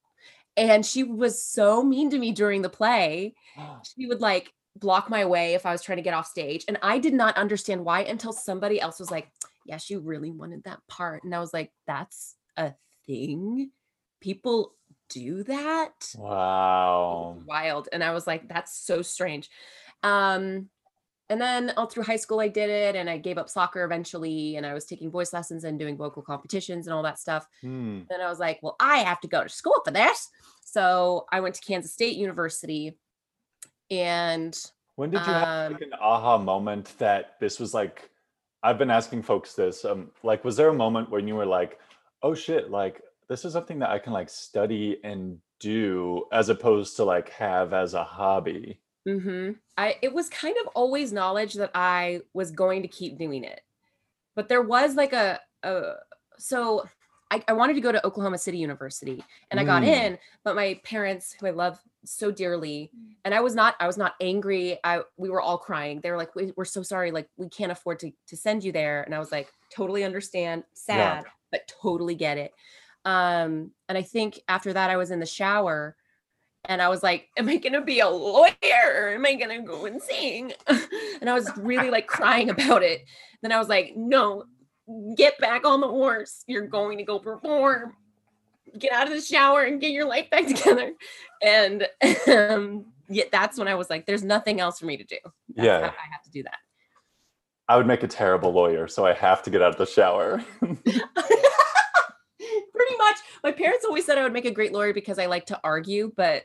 And 0.57 0.85
she 0.85 1.05
was 1.05 1.43
so 1.43 1.83
mean 1.83 2.11
to 2.11 2.19
me 2.19 2.33
during 2.33 2.63
the 2.63 2.69
play. 2.69 3.35
She 3.97 4.07
would 4.07 4.21
like 4.21 4.53
block 4.77 5.09
my 5.09 5.25
way 5.25 5.55
if 5.55 5.67
I 5.67 5.73
was 5.73 5.83
trying 5.83 5.97
to 5.97 6.03
get 6.03 6.15
off 6.15 6.27
stage. 6.27 6.65
And 6.69 6.79
I 6.83 6.99
did 6.99 7.15
not 7.15 7.37
understand 7.37 7.85
why 7.85 8.01
until 8.03 8.33
somebody 8.33 8.81
else 8.81 8.99
was 8.99 9.11
like, 9.11 9.29
Yeah, 9.65 9.79
she 9.79 9.97
really 9.97 10.31
wanted 10.31 10.65
that 10.65 10.81
part. 10.89 11.25
And 11.25 11.35
I 11.35 11.41
was 11.41 11.53
like, 11.53 11.73
That's 11.87 12.35
a 12.57 12.75
thing. 13.07 13.71
People 14.21 14.75
do 15.15 15.45
that. 15.45 16.13
Wow. 16.19 17.39
wild. 17.47 17.89
And 17.93 18.03
I 18.03 18.11
was 18.11 18.27
like, 18.27 18.49
That's 18.49 18.77
so 18.77 19.01
strange. 19.03 19.49
Um, 20.03 20.69
and 21.31 21.41
then 21.41 21.73
all 21.77 21.87
through 21.87 22.03
high 22.03 22.17
school, 22.17 22.41
I 22.41 22.49
did 22.49 22.69
it 22.69 22.97
and 22.97 23.09
I 23.09 23.17
gave 23.17 23.39
up 23.39 23.49
soccer 23.49 23.83
eventually. 23.85 24.57
And 24.57 24.67
I 24.67 24.75
was 24.75 24.85
taking 24.85 25.11
voice 25.11 25.33
lessons 25.33 25.65
and 25.65 25.79
doing 25.79 25.97
vocal 25.97 26.23
competitions 26.23 26.87
and 26.87 26.95
all 26.95 27.03
that 27.05 27.19
stuff. 27.19 27.47
Hmm. 27.63 28.01
Then 28.11 28.21
I 28.21 28.29
was 28.29 28.39
like, 28.39 28.59
well, 28.63 28.77
I 28.79 28.99
have 28.99 29.21
to 29.21 29.29
go 29.29 29.43
to 29.43 29.49
school 29.49 29.81
for 29.85 29.91
this. 29.91 30.29
So 30.65 31.25
I 31.33 31.41
went 31.41 31.55
to 31.55 31.63
Kansas 31.63 31.93
State 31.93 32.17
University 32.17 32.99
and 33.91 34.55
When 34.97 35.11
did 35.11 35.21
you 35.21 35.33
have 35.33 35.67
Um, 35.69 35.73
like 35.73 35.83
an 35.83 35.95
aha 36.01 36.37
moment 36.39 36.93
that 36.99 37.39
this 37.41 37.59
was 37.59 37.73
like? 37.75 38.11
I've 38.63 38.79
been 38.79 38.91
asking 38.91 39.23
folks 39.23 39.55
this. 39.55 39.85
Um, 39.85 40.11
like, 40.23 40.43
was 40.43 40.57
there 40.57 40.69
a 40.69 40.75
moment 40.75 41.11
when 41.11 41.29
you 41.29 41.35
were 41.37 41.45
like, 41.47 41.79
"Oh 42.23 42.35
shit!" 42.35 42.71
Like, 42.71 43.03
this 43.29 43.45
is 43.45 43.53
something 43.53 43.79
that 43.81 43.91
I 43.91 43.99
can 43.99 44.13
like 44.13 44.29
study 44.29 45.01
and 45.05 45.39
do, 45.61 46.27
as 46.33 46.49
opposed 46.49 46.97
to 46.97 47.05
like 47.05 47.31
have 47.31 47.73
as 47.73 47.95
a 47.95 48.05
hobby. 48.05 48.81
mhm, 49.07 49.57
I 49.77 49.97
it 50.03 50.13
was 50.13 50.29
kind 50.29 50.57
of 50.63 50.69
always 50.75 51.13
knowledge 51.13 51.55
that 51.55 51.71
I 51.75 52.23
was 52.33 52.51
going 52.51 52.83
to 52.83 52.89
keep 52.89 53.19
doing 53.19 53.45
it. 53.45 53.61
But 54.37 54.49
there 54.49 54.63
was 54.63 54.97
like 54.97 55.13
a, 55.13 55.41
a 55.63 55.95
so 56.39 56.89
I, 57.31 57.43
I 57.49 57.53
wanted 57.55 57.75
to 57.75 57.81
go 57.81 57.93
to 57.93 58.07
Oklahoma 58.07 58.39
City 58.39 58.59
University 58.59 59.25
and 59.51 59.59
I 59.61 59.65
got 59.65 59.83
Mm. 59.83 59.87
in, 59.89 60.19
but 60.45 60.55
my 60.57 60.81
parents, 60.85 61.35
who 61.41 61.47
I 61.47 61.51
love 61.51 61.81
so 62.05 62.31
dearly, 62.31 62.93
and 63.25 63.35
I 63.35 63.41
was 63.41 63.55
not, 63.55 63.77
I 63.81 63.87
was 63.87 63.97
not 63.97 64.15
angry. 64.21 64.79
I 64.85 65.03
we 65.17 65.31
were 65.31 65.41
all 65.41 65.59
crying. 65.59 66.01
They 66.01 66.11
were 66.11 66.19
like, 66.19 66.35
"We- 66.37 66.53
"We're 66.57 66.65
so 66.67 66.83
sorry, 66.83 67.11
like 67.11 67.29
we 67.37 67.49
can't 67.49 67.73
afford 67.73 67.99
to 68.01 68.13
to 68.29 68.37
send 68.37 68.65
you 68.65 68.73
there." 68.73 69.03
And 69.03 69.15
I 69.15 69.19
was 69.19 69.33
like, 69.33 69.53
"Totally 69.75 70.05
understand, 70.05 70.65
sad, 70.75 71.25
but 71.51 71.63
totally 71.83 72.15
get 72.15 72.39
it." 72.39 72.53
Um, 73.05 73.73
and 73.89 73.99
I 73.99 74.03
think 74.03 74.41
after 74.49 74.73
that, 74.73 74.91
I 74.91 74.97
was 74.97 75.11
in 75.11 75.21
the 75.21 75.27
shower, 75.27 75.97
and 76.65 76.81
I 76.81 76.89
was 76.89 77.03
like, 77.03 77.29
"Am 77.37 77.49
I 77.49 77.57
gonna 77.57 77.83
be 77.83 78.01
a 78.01 78.09
lawyer? 78.09 79.15
Am 79.15 79.27
I 79.27 79.35
gonna 79.35 79.63
go 79.63 79.87
and 79.87 80.01
sing?" 80.01 80.53
and 81.21 81.29
I 81.29 81.35
was 81.35 81.51
really 81.57 81.91
like 81.91 82.07
crying 82.07 82.51
about 82.51 82.83
it. 82.83 83.05
Then 83.43 83.53
I 83.53 83.59
was 83.59 83.69
like, 83.69 83.93
"No, 83.97 84.45
get 85.17 85.39
back 85.39 85.67
on 85.67 85.81
the 85.81 85.89
horse. 85.89 86.45
You're 86.47 86.67
going 86.67 86.99
to 86.99 87.05
go 87.05 87.19
perform. 87.19 87.95
Get 88.79 88.93
out 88.93 89.07
of 89.07 89.13
the 89.13 89.21
shower 89.21 89.63
and 89.63 89.81
get 89.81 89.93
your 89.93 90.07
life 90.07 90.31
back 90.31 90.47
together. 90.49 90.93
And 91.43 91.87
um, 92.29 92.87
yeah, 93.09 93.25
that's 93.31 93.59
when 93.59 93.69
I 93.69 93.75
was 93.75 93.91
like, 93.91 94.07
there's 94.07 94.25
nothing 94.25 94.61
else 94.61 94.79
for 94.79 94.87
me 94.87 94.97
to 94.97 95.05
do. 95.05 95.19
That's 95.55 95.67
Yeah. 95.67 95.79
I 95.79 96.13
have 96.13 96.23
to 96.25 96.31
do 96.31 96.43
that. 96.45 96.59
I 97.67 97.79
would 97.79 97.87
make 97.87 98.03
a 98.03 98.09
terrible 98.09 98.53
lawyer, 98.53 98.89
so 98.89 99.07
I 99.07 99.15
have 99.15 99.43
to 99.45 99.51
get 99.51 99.63
out 99.63 99.71
of 99.71 99.79
the 99.79 99.87
shower. 99.87 100.45
Pretty 102.87 102.99
much. 102.99 103.17
My 103.43 103.53
parents 103.53 103.85
always 103.85 104.05
said 104.05 104.19
I 104.19 104.23
would 104.23 104.33
make 104.33 104.45
a 104.45 104.51
great 104.51 104.73
lawyer 104.73 104.93
because 104.93 105.19
I 105.19 105.27
like 105.27 105.47
to 105.47 105.61
argue, 105.65 106.13
but 106.17 106.45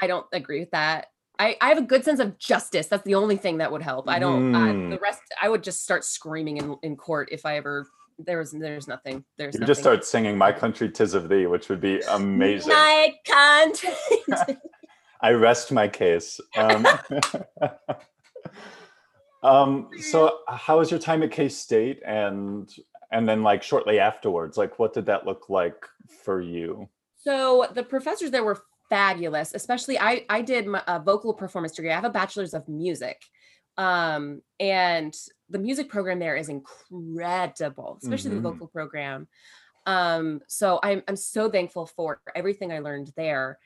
I 0.00 0.06
don't 0.06 0.26
agree 0.32 0.60
with 0.60 0.70
that. 0.70 1.08
I, 1.38 1.56
I 1.60 1.68
have 1.68 1.78
a 1.78 1.82
good 1.82 2.04
sense 2.04 2.20
of 2.20 2.38
justice. 2.38 2.86
That's 2.86 3.02
the 3.04 3.16
only 3.16 3.36
thing 3.36 3.58
that 3.58 3.72
would 3.72 3.82
help. 3.82 4.08
I 4.08 4.18
don't. 4.20 4.54
Uh, 4.54 4.66
the 4.66 4.72
Mm. 4.98 5.00
rest, 5.00 5.20
I 5.42 5.48
would 5.48 5.64
just 5.64 5.82
start 5.82 6.04
screaming 6.04 6.58
in, 6.58 6.76
in 6.82 6.96
court 6.96 7.28
if 7.32 7.44
I 7.44 7.56
ever. 7.56 7.88
There 8.18 8.38
was. 8.38 8.52
There's 8.52 8.86
nothing. 8.86 9.24
There's. 9.36 9.54
you 9.54 9.60
nothing. 9.60 9.70
just 9.72 9.80
start 9.80 10.04
singing 10.04 10.38
"My 10.38 10.52
Country, 10.52 10.88
Tis 10.88 11.14
of 11.14 11.28
Thee," 11.28 11.46
which 11.46 11.68
would 11.68 11.80
be 11.80 12.00
amazing. 12.02 12.72
My 12.72 13.12
country. 13.26 13.90
I 15.20 15.32
rest 15.32 15.72
my 15.72 15.88
case. 15.88 16.38
Um, 16.56 16.86
um, 19.42 19.90
so, 20.00 20.38
how 20.48 20.78
was 20.78 20.92
your 20.92 21.00
time 21.00 21.24
at 21.24 21.32
K 21.32 21.48
State, 21.48 22.00
and 22.06 22.72
and 23.14 23.28
then 23.28 23.42
like 23.42 23.62
shortly 23.62 23.98
afterwards, 24.00 24.58
like 24.58 24.78
what 24.78 24.92
did 24.92 25.06
that 25.06 25.24
look 25.24 25.48
like 25.48 25.86
for 26.24 26.40
you? 26.40 26.88
So 27.16 27.66
the 27.72 27.82
professors 27.82 28.30
there 28.30 28.44
were 28.44 28.60
fabulous. 28.90 29.54
Especially, 29.54 29.98
I 29.98 30.26
I 30.28 30.42
did 30.42 30.66
my 30.66 30.82
a 30.86 30.98
vocal 31.00 31.32
performance 31.32 31.72
degree. 31.72 31.90
I 31.90 31.94
have 31.94 32.04
a 32.04 32.10
bachelor's 32.10 32.52
of 32.52 32.68
music, 32.68 33.22
um, 33.78 34.42
and 34.60 35.14
the 35.48 35.58
music 35.58 35.88
program 35.88 36.18
there 36.18 36.36
is 36.36 36.48
incredible, 36.48 37.98
especially 38.02 38.32
Mhm. 38.32 38.42
the 38.42 38.50
vocal 38.50 38.66
program. 38.66 39.28
Um, 39.86 40.40
so 40.48 40.80
I'm 40.82 41.02
I'm 41.08 41.16
so 41.16 41.48
thankful 41.50 41.86
for 41.86 42.20
everything 42.34 42.72
I 42.72 42.80
learned 42.80 43.12
there. 43.16 43.58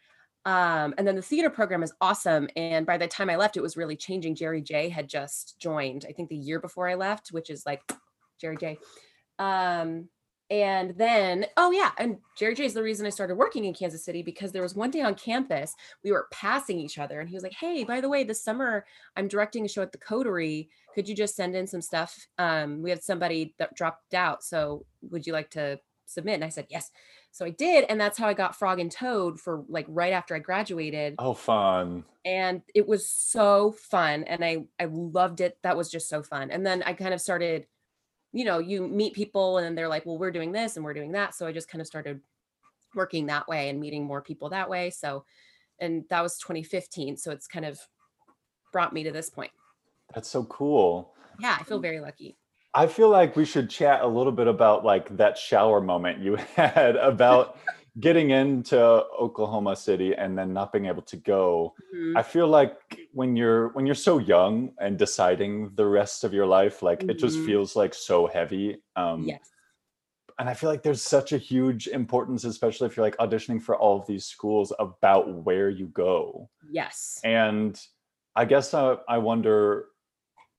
Um, 0.44 0.94
and 0.96 1.06
then 1.06 1.16
the 1.16 1.22
theater 1.22 1.50
program 1.50 1.82
is 1.82 1.92
awesome. 2.00 2.48
And 2.56 2.86
by 2.86 2.96
the 2.96 3.08
time 3.08 3.28
I 3.28 3.36
left, 3.36 3.56
it 3.56 3.60
was 3.62 3.76
really 3.76 3.96
changing. 3.96 4.34
Jerry 4.34 4.62
J 4.62 4.88
had 4.88 5.08
just 5.08 5.58
joined, 5.58 6.06
I 6.08 6.12
think 6.12 6.28
the 6.30 6.36
year 6.36 6.58
before 6.58 6.88
I 6.88 6.94
left, 6.94 7.32
which 7.32 7.50
is 7.50 7.66
like 7.66 7.82
Jerry 8.40 8.56
J. 8.56 8.78
Um, 9.38 10.08
and 10.50 10.96
then, 10.96 11.44
oh 11.58 11.70
yeah, 11.70 11.90
and 11.98 12.18
Jerry 12.38 12.54
J 12.54 12.64
is 12.64 12.72
the 12.72 12.82
reason 12.82 13.04
I 13.06 13.10
started 13.10 13.34
working 13.36 13.66
in 13.66 13.74
Kansas 13.74 14.02
City 14.02 14.22
because 14.22 14.50
there 14.50 14.62
was 14.62 14.74
one 14.74 14.90
day 14.90 15.02
on 15.02 15.14
campus 15.14 15.74
we 16.02 16.10
were 16.10 16.26
passing 16.32 16.78
each 16.78 16.98
other, 16.98 17.20
and 17.20 17.28
he 17.28 17.34
was 17.34 17.42
like, 17.42 17.52
"Hey, 17.52 17.84
by 17.84 18.00
the 18.00 18.08
way, 18.08 18.24
this 18.24 18.42
summer 18.42 18.86
I'm 19.14 19.28
directing 19.28 19.66
a 19.66 19.68
show 19.68 19.82
at 19.82 19.92
the 19.92 19.98
Coterie. 19.98 20.70
Could 20.94 21.06
you 21.06 21.14
just 21.14 21.36
send 21.36 21.54
in 21.54 21.66
some 21.66 21.82
stuff? 21.82 22.26
Um, 22.38 22.80
we 22.82 22.88
had 22.88 23.02
somebody 23.02 23.54
that 23.58 23.74
dropped 23.74 24.14
out, 24.14 24.42
so 24.42 24.86
would 25.10 25.26
you 25.26 25.34
like 25.34 25.50
to 25.50 25.80
submit?" 26.06 26.36
And 26.36 26.44
I 26.44 26.48
said 26.48 26.66
yes. 26.70 26.90
So 27.30 27.44
I 27.44 27.50
did, 27.50 27.84
and 27.90 28.00
that's 28.00 28.16
how 28.16 28.26
I 28.26 28.32
got 28.32 28.56
Frog 28.56 28.80
and 28.80 28.90
Toad 28.90 29.38
for 29.38 29.64
like 29.68 29.84
right 29.86 30.14
after 30.14 30.34
I 30.34 30.38
graduated 30.38 31.16
Oh, 31.18 31.34
fun! 31.34 32.04
and 32.24 32.62
it 32.74 32.88
was 32.88 33.08
so 33.08 33.70
fun 33.72 34.24
and 34.24 34.44
i 34.44 34.64
i 34.80 34.86
loved 34.86 35.40
it 35.40 35.56
that 35.62 35.76
was 35.76 35.88
just 35.88 36.08
so 36.08 36.20
fun 36.20 36.50
and 36.50 36.66
then 36.66 36.82
i 36.82 36.92
kind 36.92 37.14
of 37.14 37.20
started 37.20 37.64
you 38.32 38.44
know 38.44 38.58
you 38.58 38.86
meet 38.86 39.14
people 39.14 39.58
and 39.58 39.76
they're 39.76 39.88
like 39.88 40.04
well 40.04 40.18
we're 40.18 40.30
doing 40.30 40.52
this 40.52 40.76
and 40.76 40.84
we're 40.84 40.94
doing 40.94 41.12
that. 41.12 41.34
So 41.34 41.46
i 41.46 41.52
just 41.52 41.68
kind 41.68 41.80
of 41.80 41.86
started 41.86 42.20
working 42.94 43.26
that 43.26 43.46
way 43.48 43.68
and 43.68 43.80
meeting 43.80 44.04
more 44.04 44.22
people 44.22 44.48
that 44.50 44.68
way. 44.68 44.90
So 44.90 45.24
and 45.80 46.04
that 46.10 46.22
was 46.22 46.38
2015 46.38 47.16
so 47.16 47.30
it's 47.30 47.46
kind 47.46 47.64
of 47.64 47.78
brought 48.72 48.92
me 48.92 49.02
to 49.04 49.12
this 49.12 49.30
point. 49.30 49.52
That's 50.14 50.28
so 50.28 50.44
cool. 50.44 51.14
yeah 51.38 51.56
i 51.58 51.62
feel 51.62 51.78
very 51.80 52.00
lucky. 52.00 52.36
I 52.74 52.86
feel 52.86 53.08
like 53.08 53.34
we 53.34 53.44
should 53.44 53.70
chat 53.70 54.02
a 54.02 54.06
little 54.06 54.32
bit 54.32 54.46
about 54.46 54.84
like 54.84 55.16
that 55.16 55.38
shower 55.38 55.80
moment 55.80 56.20
you 56.20 56.36
had 56.54 56.96
about 56.96 57.58
getting 58.00 58.30
into 58.30 58.78
Oklahoma 58.80 59.74
City 59.76 60.14
and 60.14 60.38
then 60.38 60.52
not 60.52 60.72
being 60.72 60.86
able 60.86 61.02
to 61.02 61.16
go. 61.16 61.74
Mhm. 61.94 62.16
I 62.16 62.22
feel 62.22 62.46
like 62.48 62.98
when 63.12 63.36
you're 63.36 63.68
when 63.70 63.86
you're 63.86 63.94
so 63.94 64.18
young 64.18 64.72
and 64.80 64.98
deciding 64.98 65.74
the 65.74 65.86
rest 65.86 66.24
of 66.24 66.32
your 66.34 66.46
life, 66.46 66.82
like 66.82 67.04
it 67.08 67.18
just 67.18 67.38
Mhm. 67.38 67.46
feels 67.46 67.76
like 67.76 67.94
so 67.94 68.26
heavy. 68.26 68.82
Um 68.96 69.24
yes 69.24 69.50
and 70.38 70.48
I 70.48 70.54
feel 70.54 70.70
like 70.70 70.82
there's 70.84 71.02
such 71.02 71.32
a 71.32 71.38
huge 71.38 71.88
importance, 71.88 72.44
especially 72.44 72.86
if 72.86 72.96
you're 72.96 73.04
like 73.06 73.16
auditioning 73.16 73.60
for 73.60 73.76
all 73.76 73.98
of 74.00 74.06
these 74.06 74.24
schools 74.24 74.72
about 74.78 75.28
where 75.44 75.68
you 75.70 75.88
go. 75.88 76.48
yes 76.70 77.20
And 77.24 77.80
I 78.36 78.44
guess 78.44 78.72
uh, 78.72 78.96
I 79.08 79.18
wonder 79.18 79.88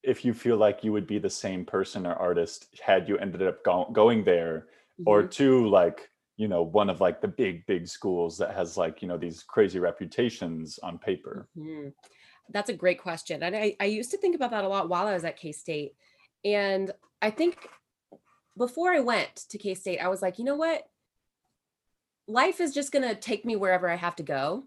if 0.04 0.26
you 0.26 0.34
feel 0.34 0.58
like 0.58 0.84
you 0.84 0.92
would 0.94 1.08
be 1.08 1.20
the 1.20 1.30
same 1.30 1.66
person 1.66 2.06
or 2.08 2.14
artist 2.16 2.68
had 2.82 3.08
you 3.10 3.18
ended 3.18 3.42
up 3.44 3.64
go- 3.64 3.90
going 3.94 4.24
there 4.26 4.68
or 5.06 5.24
Mhm. 5.24 5.32
to 5.32 5.68
like 5.70 6.10
you 6.40 6.48
know 6.48 6.64
one 6.64 6.90
of 6.90 7.02
like 7.02 7.20
the 7.20 7.28
big 7.28 7.66
big 7.68 7.86
schools 7.86 8.38
that 8.38 8.56
has 8.56 8.78
like 8.78 9.02
you 9.02 9.08
know 9.10 9.18
these 9.18 9.44
crazy 9.44 9.78
reputations 9.78 10.80
on 10.82 10.98
paper 10.98 11.48
Mhm. 11.58 11.94
That's 12.52 12.72
a 12.72 12.74
great 12.84 13.00
question. 13.00 13.44
And 13.44 13.56
I, 13.56 13.76
I 13.80 13.86
used 13.86 14.10
to 14.10 14.18
think 14.18 14.36
about 14.36 14.50
that 14.50 14.64
a 14.64 14.68
lot 14.68 14.90
while 14.90 15.06
I 15.06 15.14
was 15.14 15.24
at 15.24 15.38
K 15.38 15.52
State. 15.52 15.92
And 16.44 16.90
I 17.22 17.30
think 17.30 17.68
before 18.58 18.92
I 18.92 19.02
went 19.02 19.36
to 19.52 19.60
K 19.60 19.76
State, 19.76 20.00
I 20.00 20.08
was 20.08 20.24
like, 20.24 20.40
you 20.40 20.46
know 20.46 20.56
what? 20.56 20.82
Life 22.28 22.60
is 22.60 22.74
just 22.74 22.92
going 22.92 23.08
to 23.08 23.14
take 23.14 23.46
me 23.46 23.56
wherever 23.56 23.88
I 23.88 23.96
have 23.98 24.16
to 24.16 24.24
go. 24.24 24.64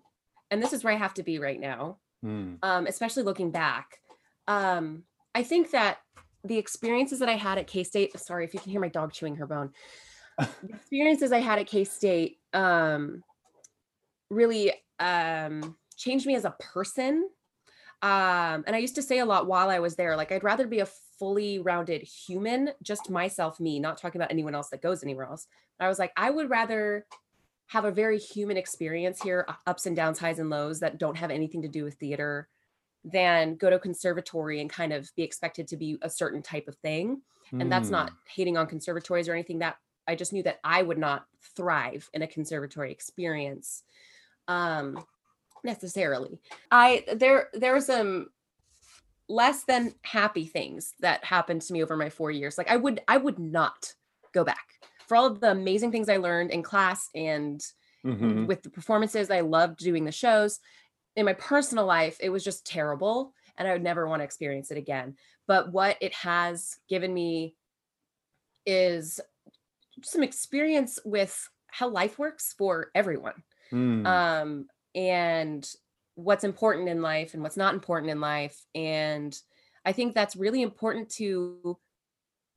And 0.53 0.63
this 0.63 0.73
is 0.73 0.85
where 0.85 0.93
I 0.93 0.97
have 0.97 1.15
to 1.15 1.25
be 1.25 1.41
right 1.41 1.59
now, 1.59 1.99
Hmm. 2.23 2.55
um, 2.63 2.87
especially 2.87 3.25
looking 3.25 3.51
back. 3.51 3.99
Um, 4.47 5.03
I 5.35 5.43
think 5.43 5.73
that 5.73 5.99
the 6.45 6.59
experiences 6.59 7.19
that 7.19 7.29
I 7.29 7.37
had 7.37 7.59
at 7.59 7.67
K 7.67 7.83
State, 7.83 8.17
sorry 8.21 8.45
if 8.45 8.55
you 8.55 8.61
can 8.61 8.71
hear 8.71 8.81
my 8.81 8.89
dog 8.89 9.13
chewing 9.13 9.37
her 9.37 9.47
bone, 9.47 9.73
experiences 10.69 11.33
I 11.33 11.39
had 11.39 11.59
at 11.59 11.67
K 11.67 11.85
State 11.85 12.39
um, 12.53 13.23
really 14.31 14.73
um, 14.99 15.77
changed 15.97 16.27
me 16.27 16.35
as 16.35 16.45
a 16.45 16.57
person. 16.61 17.29
Um, 18.03 18.65
and 18.67 18.75
I 18.75 18.79
used 18.79 18.97
to 18.97 19.03
say 19.03 19.19
a 19.19 19.25
lot 19.25 19.47
while 19.47 19.71
I 19.71 19.79
was 19.79 19.95
there, 19.95 20.17
like 20.17 20.33
I'd 20.33 20.43
rather 20.43 20.67
be 20.67 20.81
a 20.81 20.89
fully 21.19 21.61
rounded 21.61 22.03
human, 22.03 22.71
just 22.83 23.11
myself, 23.11 23.61
me, 23.61 23.79
not 23.79 23.97
talking 23.97 24.21
about 24.21 24.33
anyone 24.33 24.55
else 24.55 24.71
that 24.71 24.83
goes 24.83 25.05
anywhere 25.05 25.27
else. 25.27 25.47
I 25.79 25.89
was 25.89 25.99
like, 25.99 26.13
I 26.17 26.31
would 26.31 26.51
rather 26.51 27.07
have 27.67 27.85
a 27.85 27.93
very 27.93 28.19
human 28.19 28.57
experience 28.57 29.23
here, 29.23 29.47
ups 29.67 29.87
and 29.87 29.95
downs, 29.95 30.19
highs 30.19 30.41
and 30.41 30.51
lows 30.51 30.81
that 30.81 30.99
don't 30.99 31.17
have 31.17 31.31
anything 31.31 31.63
to 31.63 31.69
do 31.69 31.85
with 31.85 31.95
theater, 31.95 32.49
than 33.05 33.57
go 33.57 33.71
to 33.71 33.77
a 33.77 33.81
conservatory 33.81 34.61
and 34.61 34.71
kind 34.71 34.93
of 34.93 35.11
be 35.17 35.23
expected 35.23 35.67
to 35.69 35.77
be 35.77 35.99
a 36.03 36.11
certain 36.11 36.43
type 36.43 36.69
of 36.69 36.77
thing 36.77 37.21
and 37.53 37.71
that's 37.71 37.91
not 37.91 38.11
Hmm. 38.11 38.17
hating 38.35 38.57
on 38.57 38.67
conservatories 38.67 39.29
or 39.29 39.33
anything 39.33 39.59
that 39.59 39.77
i 40.09 40.15
just 40.15 40.33
knew 40.33 40.43
that 40.43 40.61
i 40.65 40.83
would 40.83 40.99
not 40.99 41.27
thrive 41.57 42.09
in 42.15 42.23
a 42.23 42.27
conservatory 42.27 42.91
experience 42.93 43.83
um 44.49 45.05
necessarily. 45.65 46.41
I 46.71 47.05
there 47.15 47.49
there 47.53 47.73
were 47.73 47.81
some 47.81 48.29
less 49.29 49.65
than 49.65 49.95
happy 50.03 50.47
things 50.47 50.95
that 51.01 51.25
happened 51.25 51.63
to 51.63 51.73
me 51.73 51.83
over 51.83 51.97
my 51.97 52.11
four 52.11 52.31
years. 52.31 52.59
Like 52.59 52.71
i 52.71 52.77
would 52.77 53.01
i 53.09 53.17
would 53.17 53.39
not 53.39 53.95
go 54.35 54.45
back. 54.45 54.67
For 55.07 55.17
all 55.17 55.27
of 55.27 55.41
the 55.41 55.51
amazing 55.51 55.93
things 55.93 56.09
i 56.09 56.17
learned 56.17 56.51
in 56.51 56.63
class 56.63 57.09
and 57.15 57.65
Mhm. 58.05 58.47
with 58.49 58.65
the 58.65 58.71
performances 58.71 59.31
i 59.31 59.41
loved 59.41 59.79
doing 59.79 60.05
the 60.05 60.13
shows. 60.13 60.59
In 61.15 61.25
my 61.27 61.35
personal 61.35 61.87
life 61.87 62.17
it 62.21 62.31
was 62.31 62.43
just 62.43 62.67
terrible 62.67 63.33
and 63.57 63.69
i 63.69 63.73
would 63.73 63.83
never 63.83 64.09
want 64.09 64.21
to 64.21 64.25
experience 64.25 64.71
it 64.73 64.79
again. 64.79 65.17
But 65.47 65.71
what 65.73 65.97
it 66.01 66.13
has 66.15 66.79
given 66.89 67.15
me 67.15 67.55
is 68.67 69.21
some 70.03 70.23
experience 70.23 70.99
with 71.05 71.49
how 71.69 71.89
life 71.89 72.19
works 72.19 72.55
for 72.57 72.91
everyone. 72.95 73.43
Hmm. 73.71 74.07
um 74.07 74.67
and 74.95 75.67
what's 76.15 76.45
important 76.45 76.91
in 76.91 77.01
life 77.01 77.33
and 77.33 77.43
what's 77.43 77.57
not 77.57 77.73
important 77.73 78.11
in 78.11 78.21
life. 78.21 78.59
And 78.75 79.37
i 79.85 79.93
think 79.93 80.15
that's 80.15 80.37
really 80.37 80.63
important 80.63 81.09
to 81.11 81.79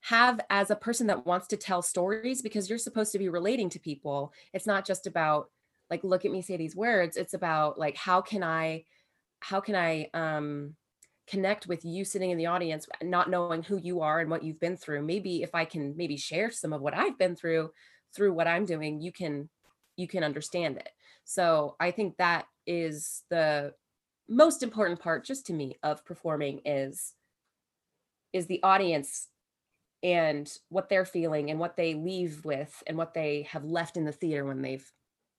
have 0.02 0.40
as 0.52 0.70
a 0.70 0.76
person 0.76 1.08
that 1.08 1.26
wants 1.26 1.48
to 1.48 1.58
tell 1.58 1.82
stories 1.82 2.44
because 2.44 2.70
you're 2.70 2.78
supposed 2.78 3.12
to 3.12 3.18
be 3.18 3.28
relating 3.28 3.70
to 3.70 3.80
people. 3.80 4.32
It's 4.54 4.68
not 4.68 4.86
just 4.86 5.08
about 5.08 5.50
like 5.90 6.04
look 6.04 6.26
at 6.26 6.32
me 6.32 6.42
say 6.44 6.58
these 6.58 6.76
words. 6.76 7.18
It's 7.18 7.34
about 7.34 7.80
like 7.80 7.96
how 7.96 8.22
can 8.22 8.44
i 8.44 8.84
how 9.40 9.60
can 9.62 9.76
i 9.76 10.10
um 10.14 10.76
connect 11.28 11.68
with 11.68 11.84
you 11.84 12.06
sitting 12.06 12.32
in 12.32 12.38
the 12.38 12.46
audience 12.46 12.88
not 13.02 13.30
knowing 13.30 13.64
who 13.64 13.78
you 13.78 14.02
are 14.02 14.20
and 14.20 14.30
what 14.30 14.44
you've 14.44 14.60
been 14.60 14.78
through. 14.78 15.02
Maybe 15.02 15.44
if 15.44 15.56
i 15.56 15.66
can 15.66 15.96
maybe 15.98 16.18
share 16.18 16.52
some 16.52 16.74
of 16.74 16.82
what 16.82 16.96
i've 16.96 17.18
been 17.18 17.36
through 17.36 17.72
through 18.16 18.34
what 18.34 18.48
i'm 18.48 18.66
doing 18.66 19.02
you 19.02 19.12
can 19.12 19.50
you 19.98 20.08
can 20.08 20.24
understand 20.24 20.78
it. 20.78 20.90
So 21.24 21.76
i 21.80 21.92
think 21.92 22.18
that 22.18 22.46
is 22.68 23.24
the 23.30 23.74
most 24.28 24.64
important 24.64 25.00
part 25.00 25.26
just 25.26 25.46
to 25.48 25.54
me 25.54 25.78
of 25.84 26.06
performing 26.06 26.62
is 26.66 27.14
is 28.34 28.48
the 28.48 28.62
audience 28.64 29.28
and 30.04 30.52
what 30.70 30.90
they're 30.90 31.06
feeling 31.06 31.50
and 31.50 31.60
what 31.60 31.78
they 31.78 31.94
leave 31.94 32.44
with 32.44 32.84
and 32.86 32.98
what 32.98 33.14
they 33.14 33.48
have 33.50 33.64
left 33.64 33.98
in 33.98 34.06
the 34.06 34.12
theater 34.12 34.46
when 34.46 34.62
they've 34.62 34.92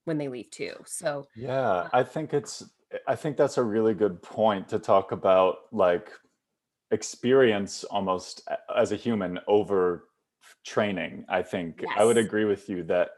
when 0.06 0.18
they 0.18 0.28
leave 0.28 0.50
too 0.50 0.74
so 0.84 1.26
yeah 1.36 1.60
uh 1.60 1.88
i 1.92 2.02
think 2.02 2.32
it's 2.32 2.64
eh, 2.92 2.98
i 3.06 3.14
think 3.14 3.36
that's 3.36 3.58
a 3.58 3.62
really 3.62 3.94
good 3.94 4.22
point 4.22 4.68
to 4.68 4.78
talk 4.78 5.12
about 5.12 5.56
like 5.72 6.10
experience 6.90 7.84
almost 7.84 8.42
eh, 8.50 8.56
as 8.74 8.92
a 8.92 8.96
human 8.96 9.38
over 9.46 10.08
training 10.64 11.24
i 11.28 11.42
think. 11.42 11.82
I 11.96 12.04
would 12.04 12.16
agree 12.16 12.44
with 12.44 12.68
you 12.68 12.82
that 12.84 13.10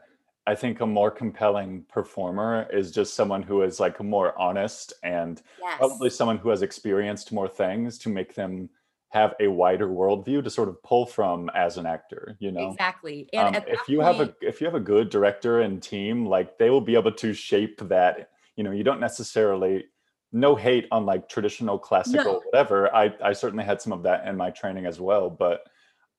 i 0.47 0.55
think 0.55 0.81
a 0.81 0.85
more 0.85 1.11
compelling 1.11 1.85
performer 1.87 2.67
is 2.73 2.91
just 2.91 3.13
someone 3.13 3.43
who 3.43 3.61
is 3.61 3.79
like 3.79 4.01
more 4.03 4.39
honest 4.39 4.93
and 5.03 5.41
yes. 5.61 5.77
probably 5.77 6.09
someone 6.09 6.37
who 6.37 6.49
has 6.49 6.63
experienced 6.63 7.31
more 7.31 7.47
things 7.47 7.97
to 7.99 8.09
make 8.09 8.33
them 8.33 8.69
have 9.09 9.33
a 9.39 9.47
wider 9.47 9.87
worldview 9.87 10.43
to 10.43 10.49
sort 10.49 10.69
of 10.69 10.81
pull 10.83 11.05
from 11.05 11.49
as 11.55 11.77
an 11.77 11.85
actor 11.85 12.37
you 12.39 12.51
know 12.51 12.69
exactly 12.69 13.27
and 13.33 13.55
um, 13.55 13.63
if 13.67 13.89
you 13.89 13.99
point, 13.99 14.17
have 14.17 14.27
a 14.27 14.35
if 14.41 14.61
you 14.61 14.65
have 14.65 14.75
a 14.75 14.79
good 14.79 15.09
director 15.09 15.61
and 15.61 15.81
team 15.81 16.25
like 16.25 16.57
they 16.57 16.69
will 16.69 16.81
be 16.81 16.95
able 16.95 17.11
to 17.11 17.33
shape 17.33 17.79
that 17.87 18.29
you 18.55 18.63
know 18.63 18.71
you 18.71 18.83
don't 18.83 18.99
necessarily 18.99 19.85
no 20.31 20.55
hate 20.55 20.87
on 20.91 21.05
like 21.05 21.27
traditional 21.27 21.77
classical 21.77 22.33
no. 22.33 22.41
whatever 22.45 22.93
i 22.95 23.11
i 23.23 23.33
certainly 23.33 23.65
had 23.65 23.81
some 23.81 23.91
of 23.91 24.03
that 24.03 24.27
in 24.27 24.37
my 24.37 24.49
training 24.51 24.85
as 24.85 24.99
well 24.99 25.29
but 25.29 25.63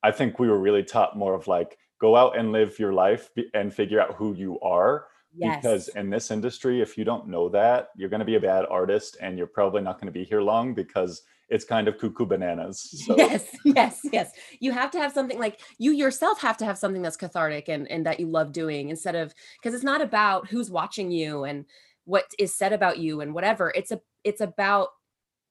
i 0.03 0.11
think 0.11 0.37
we 0.37 0.49
were 0.49 0.59
really 0.59 0.83
taught 0.83 1.17
more 1.17 1.33
of 1.33 1.47
like 1.47 1.77
go 1.99 2.15
out 2.15 2.37
and 2.37 2.51
live 2.51 2.77
your 2.77 2.93
life 2.93 3.29
and 3.53 3.73
figure 3.73 4.01
out 4.01 4.15
who 4.15 4.33
you 4.33 4.59
are 4.59 5.05
yes. 5.33 5.55
because 5.57 5.87
in 5.89 6.09
this 6.09 6.29
industry 6.29 6.81
if 6.81 6.97
you 6.97 7.05
don't 7.05 7.27
know 7.27 7.47
that 7.47 7.89
you're 7.95 8.09
going 8.09 8.19
to 8.19 8.25
be 8.25 8.35
a 8.35 8.39
bad 8.39 8.65
artist 8.69 9.15
and 9.21 9.37
you're 9.37 9.47
probably 9.47 9.81
not 9.81 9.95
going 9.95 10.07
to 10.07 10.19
be 10.19 10.25
here 10.25 10.41
long 10.41 10.73
because 10.73 11.21
it's 11.51 11.65
kind 11.65 11.89
of 11.89 11.97
cuckoo 11.97 12.25
bananas. 12.25 13.03
So. 13.05 13.15
Yes, 13.17 13.45
yes, 13.65 13.99
yes. 14.11 14.31
You 14.61 14.71
have 14.71 14.89
to 14.91 14.99
have 14.99 15.11
something 15.11 15.37
like 15.37 15.59
you 15.77 15.91
yourself 15.91 16.41
have 16.41 16.57
to 16.57 16.65
have 16.65 16.77
something 16.77 17.01
that's 17.01 17.17
cathartic 17.17 17.67
and, 17.67 17.91
and 17.91 18.05
that 18.05 18.19
you 18.19 18.27
love 18.27 18.53
doing 18.53 18.89
instead 18.89 19.15
of 19.15 19.35
because 19.61 19.75
it's 19.75 19.83
not 19.83 20.01
about 20.01 20.47
who's 20.47 20.71
watching 20.71 21.11
you 21.11 21.43
and 21.43 21.65
what 22.05 22.25
is 22.39 22.55
said 22.55 22.71
about 22.71 22.99
you 22.99 23.19
and 23.19 23.33
whatever. 23.33 23.71
It's 23.75 23.91
a 23.91 23.99
it's 24.23 24.39
about 24.39 24.89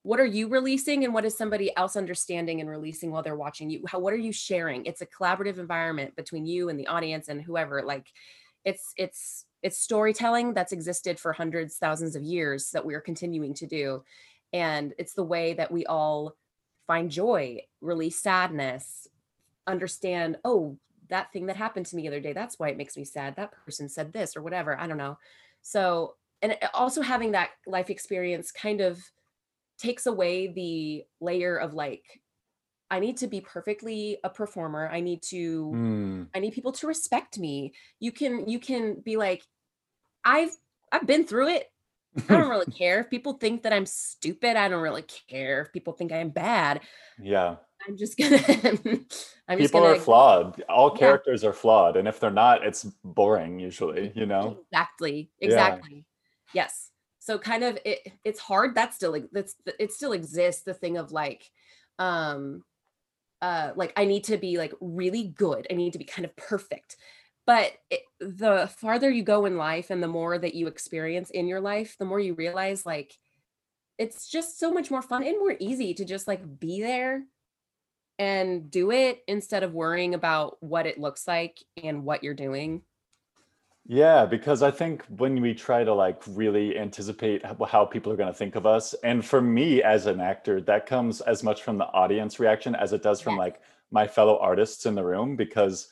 what 0.03 0.19
are 0.19 0.27
you 0.27 0.49
releasing 0.49 1.05
and 1.05 1.13
what 1.13 1.27
is 1.27 1.37
somebody 1.37 1.77
else 1.77 1.97
understanding 1.97 2.61
and 2.63 2.71
releasing 2.71 3.11
while 3.11 3.23
they're 3.23 3.37
watching 3.37 3.69
you 3.69 3.85
how 3.87 3.99
what 3.99 4.15
are 4.15 4.19
you 4.19 4.33
sharing 4.33 4.87
it's 4.87 5.03
a 5.03 5.07
collaborative 5.07 5.59
environment 5.59 6.17
between 6.17 6.47
you 6.47 6.71
and 6.71 6.81
the 6.81 6.87
audience 6.87 7.29
and 7.29 7.43
whoever 7.43 7.83
like 7.83 8.07
it's 8.65 8.95
it's 8.97 9.45
it's 9.63 9.77
storytelling 9.77 10.55
that's 10.55 10.73
existed 10.73 11.21
for 11.21 11.35
hundreds 11.35 11.77
thousands 11.77 12.17
of 12.17 12.23
years 12.23 12.71
that 12.71 12.87
we're 12.87 13.01
continuing 13.01 13.53
to 13.53 13.67
do 13.67 14.03
and 14.53 14.95
it's 14.99 15.15
the 15.15 15.25
way 15.25 15.55
that 15.55 15.71
we 15.71 15.87
all 15.87 16.37
find 16.87 17.11
joy 17.11 17.61
release 17.81 18.21
sadness 18.21 19.07
understand 19.67 20.37
oh 20.45 20.77
that 21.09 21.33
thing 21.33 21.47
that 21.47 21.57
happened 21.57 21.87
to 21.87 21.97
me 21.97 22.03
the 22.03 22.09
other 22.09 22.21
day 22.21 22.33
that's 22.33 22.59
why 22.59 22.69
it 22.69 22.77
makes 22.77 22.97
me 22.97 23.05
sad. 23.05 23.37
That 23.37 23.53
person 23.65 23.89
said 23.89 24.13
this 24.13 24.37
or 24.37 24.43
whatever 24.43 24.79
i 24.79 24.87
don't 24.87 24.97
know. 24.97 25.19
So 25.63 26.15
and 26.43 26.57
also 26.73 27.03
having 27.03 27.33
that 27.33 27.51
life 27.67 27.91
experience 27.91 28.51
kind 28.51 28.81
of 28.81 28.99
takes 29.79 30.07
away 30.07 30.49
the 30.49 31.05
layer 31.21 31.57
of 31.57 31.75
like 31.75 32.05
i 32.91 32.99
need 32.99 33.19
to 33.19 33.27
be 33.27 33.41
perfectly 33.41 34.19
a 34.25 34.31
performer. 34.31 34.89
I 34.89 35.01
need 35.01 35.23
to 35.25 35.73
mm. 35.75 36.27
i 36.35 36.39
need 36.39 36.55
people 36.55 36.73
to 36.73 36.87
respect 36.87 37.39
me. 37.39 37.73
You 37.99 38.13
can 38.13 38.49
you 38.49 38.59
can 38.59 39.01
be 39.05 39.17
like 39.17 39.43
i've 40.25 40.51
i've 40.93 41.07
been 41.07 41.25
through 41.25 41.49
it 41.49 41.71
I 42.17 42.35
don't 42.35 42.49
really 42.51 42.71
care 42.73 43.01
if 43.01 43.11
people 43.11 43.35
think 43.35 43.63
that 43.63 43.73
I'm 43.73 43.87
stupid. 43.87 44.57
I 44.57 44.69
don't 44.69 44.83
really 44.83 45.03
care 45.03 45.63
if 45.63 45.73
people 45.73 45.93
think 45.93 46.13
I'm 46.13 46.31
bad. 46.31 46.81
Yeah. 47.21 47.57
I'm 47.87 47.97
just 47.97 48.19
gonna. 48.19 48.37
I'm 49.49 49.59
people 49.59 49.59
just 49.59 49.73
gonna, 49.73 49.87
are 49.87 49.97
flawed. 49.97 50.63
All 50.69 50.91
yeah. 50.93 50.99
characters 50.99 51.45
are 51.45 51.53
flawed, 51.53 51.97
and 51.97 52.07
if 52.07 52.21
they're 52.21 52.31
not, 52.31 52.65
it's 52.65 52.85
boring 53.05 53.59
usually. 53.59 54.13
You 54.15 54.27
know. 54.27 54.59
Exactly. 54.71 55.31
Exactly. 55.41 56.05
Yeah. 56.53 56.65
Yes. 56.65 56.91
So 57.21 57.39
kind 57.39 57.65
of 57.65 57.79
it. 57.85 58.01
It's 58.25 58.41
hard. 58.41 58.75
That 58.75 58.95
still 58.95 59.17
that's 59.33 59.57
it 59.79 59.93
still 59.93 60.13
exists. 60.13 60.63
The 60.63 60.75
thing 60.75 60.99
of 60.99 61.13
like, 61.13 61.51
um, 61.99 62.65
uh, 63.41 63.73
like 63.77 63.93
I 63.97 64.05
need 64.05 64.25
to 64.25 64.37
be 64.37 64.59
like 64.59 64.75
really 64.81 65.25
good. 65.25 65.67
I 65.71 65.75
need 65.75 65.95
to 65.95 65.99
be 65.99 66.05
kind 66.05 66.27
of 66.27 66.37
perfect 66.37 66.97
but 67.51 67.73
it, 67.91 68.03
the 68.21 68.71
farther 68.77 69.11
you 69.11 69.25
go 69.25 69.45
in 69.45 69.57
life 69.57 69.91
and 69.91 70.01
the 70.01 70.07
more 70.07 70.39
that 70.39 70.55
you 70.55 70.69
experience 70.69 71.31
in 71.31 71.49
your 71.49 71.61
life 71.61 71.97
the 71.99 72.05
more 72.05 72.21
you 72.21 72.33
realize 72.35 72.87
like 72.87 73.19
it's 73.99 74.29
just 74.29 74.61
so 74.61 74.73
much 74.73 74.89
more 74.89 75.03
fun 75.03 75.25
and 75.25 75.37
more 75.37 75.57
easy 75.59 75.93
to 75.93 76.05
just 76.05 76.29
like 76.29 76.61
be 76.61 76.81
there 76.81 77.25
and 78.21 78.71
do 78.71 78.93
it 78.93 79.25
instead 79.27 79.65
of 79.65 79.75
worrying 79.75 80.15
about 80.15 80.59
what 80.63 80.87
it 80.87 81.01
looks 81.01 81.27
like 81.27 81.59
and 81.83 82.05
what 82.05 82.23
you're 82.23 82.35
doing 82.35 82.83
yeah 83.85 84.25
because 84.25 84.63
i 84.63 84.71
think 84.71 85.05
when 85.17 85.41
we 85.41 85.53
try 85.53 85.83
to 85.83 85.93
like 85.93 86.23
really 86.29 86.79
anticipate 86.79 87.45
how 87.67 87.85
people 87.85 88.13
are 88.13 88.17
going 88.17 88.33
to 88.33 88.39
think 88.39 88.55
of 88.55 88.65
us 88.65 88.95
and 89.03 89.25
for 89.25 89.41
me 89.41 89.83
as 89.83 90.07
an 90.07 90.21
actor 90.21 90.61
that 90.61 90.87
comes 90.87 91.21
as 91.23 91.43
much 91.43 91.65
from 91.65 91.79
the 91.79 91.87
audience 91.87 92.39
reaction 92.39 92.77
as 92.77 92.93
it 92.93 93.03
does 93.03 93.21
from 93.21 93.33
yes. 93.33 93.41
like 93.41 93.61
my 93.91 94.07
fellow 94.07 94.39
artists 94.39 94.87
in 94.87 94.95
the 94.95 95.03
room 95.03 95.35
because 95.35 95.89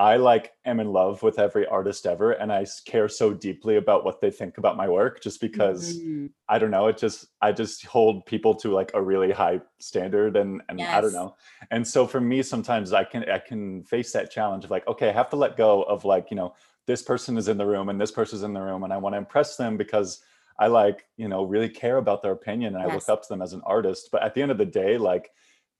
I 0.00 0.16
like 0.16 0.54
am 0.64 0.80
in 0.80 0.94
love 0.94 1.22
with 1.22 1.38
every 1.38 1.66
artist 1.66 2.06
ever 2.06 2.32
and 2.32 2.50
I 2.50 2.64
care 2.86 3.06
so 3.06 3.34
deeply 3.34 3.76
about 3.76 4.02
what 4.02 4.18
they 4.18 4.30
think 4.30 4.56
about 4.56 4.78
my 4.78 4.88
work 4.88 5.22
just 5.22 5.42
because 5.42 5.98
mm-hmm. 5.98 6.28
I 6.48 6.58
don't 6.58 6.70
know 6.70 6.86
it 6.86 6.96
just 6.96 7.26
I 7.42 7.52
just 7.52 7.84
hold 7.84 8.24
people 8.24 8.54
to 8.56 8.72
like 8.72 8.92
a 8.94 9.02
really 9.02 9.30
high 9.30 9.60
standard 9.78 10.38
and 10.38 10.62
and 10.70 10.78
yes. 10.78 10.88
I 10.94 11.02
don't 11.02 11.12
know. 11.12 11.36
And 11.70 11.86
so 11.86 12.06
for 12.06 12.18
me 12.18 12.42
sometimes 12.42 12.94
I 12.94 13.04
can 13.04 13.28
I 13.30 13.40
can 13.40 13.84
face 13.84 14.10
that 14.12 14.30
challenge 14.30 14.64
of 14.64 14.70
like 14.70 14.88
okay 14.88 15.10
I 15.10 15.12
have 15.12 15.28
to 15.30 15.36
let 15.36 15.58
go 15.58 15.82
of 15.82 16.06
like 16.06 16.30
you 16.30 16.36
know 16.38 16.54
this 16.86 17.02
person 17.02 17.36
is 17.36 17.48
in 17.48 17.58
the 17.58 17.66
room 17.66 17.90
and 17.90 18.00
this 18.00 18.10
person's 18.10 18.42
in 18.42 18.54
the 18.54 18.62
room 18.62 18.84
and 18.84 18.94
I 18.94 18.96
want 18.96 19.12
to 19.12 19.18
impress 19.18 19.56
them 19.56 19.76
because 19.76 20.22
I 20.58 20.68
like 20.68 21.04
you 21.18 21.28
know 21.28 21.44
really 21.44 21.68
care 21.68 21.98
about 21.98 22.22
their 22.22 22.32
opinion 22.32 22.74
and 22.74 22.82
yes. 22.82 22.90
I 22.90 22.94
look 22.94 23.08
up 23.10 23.22
to 23.24 23.28
them 23.28 23.42
as 23.42 23.52
an 23.52 23.60
artist 23.66 24.08
but 24.10 24.22
at 24.22 24.32
the 24.32 24.40
end 24.40 24.50
of 24.50 24.56
the 24.56 24.64
day 24.64 24.96
like 24.96 25.30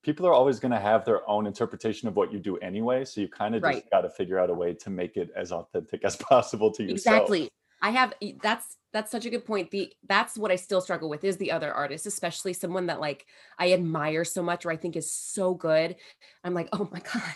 people 0.02 0.26
are 0.26 0.32
always 0.32 0.58
going 0.58 0.72
to 0.72 0.80
have 0.80 1.04
their 1.04 1.28
own 1.28 1.46
interpretation 1.46 2.08
of 2.08 2.16
what 2.16 2.32
you 2.32 2.38
do 2.38 2.56
anyway 2.58 3.04
so 3.04 3.20
you 3.20 3.28
kind 3.28 3.54
of 3.54 3.62
just 3.62 3.90
got 3.90 4.02
to 4.02 4.10
figure 4.10 4.38
out 4.38 4.50
a 4.50 4.54
way 4.54 4.72
to 4.72 4.90
make 4.90 5.16
it 5.16 5.30
as 5.36 5.52
authentic 5.52 6.04
as 6.04 6.16
possible 6.30 6.70
to 6.72 6.82
yourself. 6.82 7.16
Exactly. 7.16 7.48
I 7.82 7.90
have 7.90 8.12
that's 8.42 8.76
that's 8.92 9.10
such 9.10 9.24
a 9.24 9.30
good 9.30 9.46
point. 9.46 9.70
The 9.70 9.92
that's 10.06 10.36
what 10.36 10.50
i 10.50 10.56
still 10.56 10.80
struggle 10.80 11.08
with 11.08 11.24
is 11.24 11.38
the 11.38 11.52
other 11.52 11.72
artists, 11.72 12.06
especially 12.06 12.52
someone 12.52 12.86
that 12.86 13.00
like 13.00 13.26
i 13.58 13.72
admire 13.72 14.24
so 14.24 14.42
much 14.42 14.66
or 14.66 14.70
i 14.70 14.76
think 14.76 14.96
is 14.96 15.12
so 15.12 15.54
good. 15.54 15.96
I'm 16.44 16.54
like 16.54 16.68
oh 16.72 16.88
my 16.92 17.00
god 17.14 17.34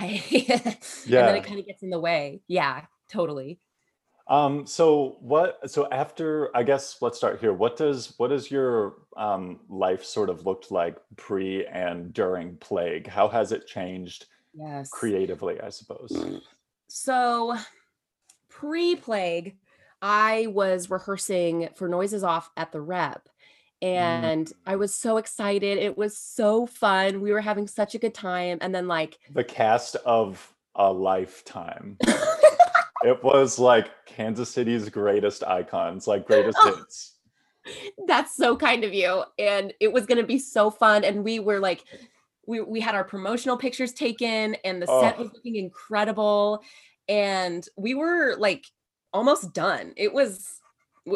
i 0.00 0.06
hate 0.06 0.48
yeah 1.06 1.20
and 1.20 1.28
then 1.28 1.36
it 1.36 1.44
kind 1.44 1.58
of 1.58 1.66
gets 1.66 1.82
in 1.82 1.90
the 1.90 2.00
way. 2.00 2.42
Yeah 2.48 2.82
totally 3.08 3.58
um, 4.28 4.66
so 4.66 5.16
what, 5.20 5.70
so 5.70 5.88
after, 5.90 6.54
I 6.56 6.62
guess, 6.62 7.00
let's 7.00 7.16
start 7.16 7.40
here. 7.40 7.52
What 7.52 7.76
does, 7.76 8.14
what 8.18 8.28
does 8.28 8.50
your 8.50 8.94
um, 9.16 9.60
life 9.68 10.04
sort 10.04 10.30
of 10.30 10.44
looked 10.46 10.70
like 10.70 10.96
pre 11.16 11.66
and 11.66 12.12
during 12.12 12.56
plague? 12.56 13.06
How 13.06 13.28
has 13.28 13.52
it 13.52 13.66
changed 13.66 14.26
yes. 14.54 14.90
creatively, 14.90 15.60
I 15.60 15.70
suppose? 15.70 16.42
So 16.88 17.56
pre-plague, 18.48 19.56
I 20.02 20.48
was 20.48 20.90
rehearsing 20.90 21.68
for 21.74 21.88
Noises 21.88 22.24
Off 22.24 22.50
at 22.56 22.72
the 22.72 22.80
Rep 22.80 23.28
mm. 23.82 23.88
and 23.88 24.46
mm. 24.46 24.52
I 24.66 24.76
was 24.76 24.94
so 24.94 25.16
excited. 25.16 25.78
It 25.78 25.96
was 25.96 26.16
so 26.16 26.66
fun. 26.66 27.20
We 27.20 27.32
were 27.32 27.40
having 27.40 27.66
such 27.66 27.94
a 27.94 27.98
good 27.98 28.14
time. 28.14 28.58
And 28.60 28.74
then 28.74 28.88
like 28.88 29.18
the 29.30 29.44
cast 29.44 29.96
of 29.96 30.54
a 30.74 30.92
lifetime. 30.92 31.98
it 33.04 33.22
was 33.22 33.58
like 33.58 33.90
Kansas 34.06 34.50
City's 34.50 34.88
greatest 34.88 35.44
icons, 35.44 36.06
like 36.06 36.26
greatest 36.26 36.58
oh, 36.62 36.76
hits. 36.76 37.16
That's 38.06 38.34
so 38.34 38.56
kind 38.56 38.84
of 38.84 38.94
you. 38.94 39.24
And 39.38 39.72
it 39.80 39.92
was 39.92 40.06
going 40.06 40.20
to 40.20 40.26
be 40.26 40.38
so 40.38 40.70
fun. 40.70 41.04
And 41.04 41.22
we 41.24 41.38
were 41.38 41.60
like, 41.60 41.84
we, 42.46 42.60
we 42.60 42.80
had 42.80 42.94
our 42.94 43.04
promotional 43.04 43.58
pictures 43.58 43.92
taken, 43.92 44.54
and 44.64 44.80
the 44.80 44.86
oh. 44.88 45.02
set 45.02 45.18
was 45.18 45.30
looking 45.34 45.56
incredible. 45.56 46.62
And 47.08 47.66
we 47.76 47.94
were 47.94 48.36
like 48.38 48.64
almost 49.12 49.52
done. 49.52 49.92
It 49.96 50.12
was 50.12 50.60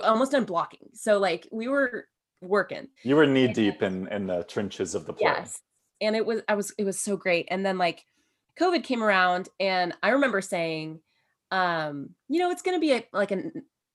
almost 0.02 0.32
done 0.32 0.44
blocking. 0.44 0.90
So, 0.94 1.18
like, 1.18 1.46
we 1.50 1.68
were 1.68 2.06
working. 2.40 2.88
You 3.02 3.16
were 3.16 3.26
knee 3.26 3.48
deep 3.48 3.82
in, 3.82 4.08
in 4.08 4.26
the 4.26 4.44
trenches 4.44 4.94
of 4.94 5.06
the 5.06 5.12
play. 5.12 5.30
Yes. 5.30 5.60
And 6.00 6.16
it 6.16 6.26
was, 6.26 6.42
I 6.48 6.54
was, 6.54 6.74
it 6.78 6.84
was 6.84 6.98
so 6.98 7.16
great. 7.16 7.46
And 7.50 7.64
then, 7.64 7.78
like, 7.78 8.04
COVID 8.60 8.84
came 8.84 9.02
around, 9.02 9.48
and 9.60 9.94
I 10.02 10.10
remember 10.10 10.40
saying, 10.42 11.00
um 11.52 12.10
you 12.28 12.40
know 12.40 12.50
it's 12.50 12.62
going 12.62 12.76
to 12.76 12.80
be 12.80 12.92
a, 12.92 13.06
like 13.12 13.30
a 13.30 13.42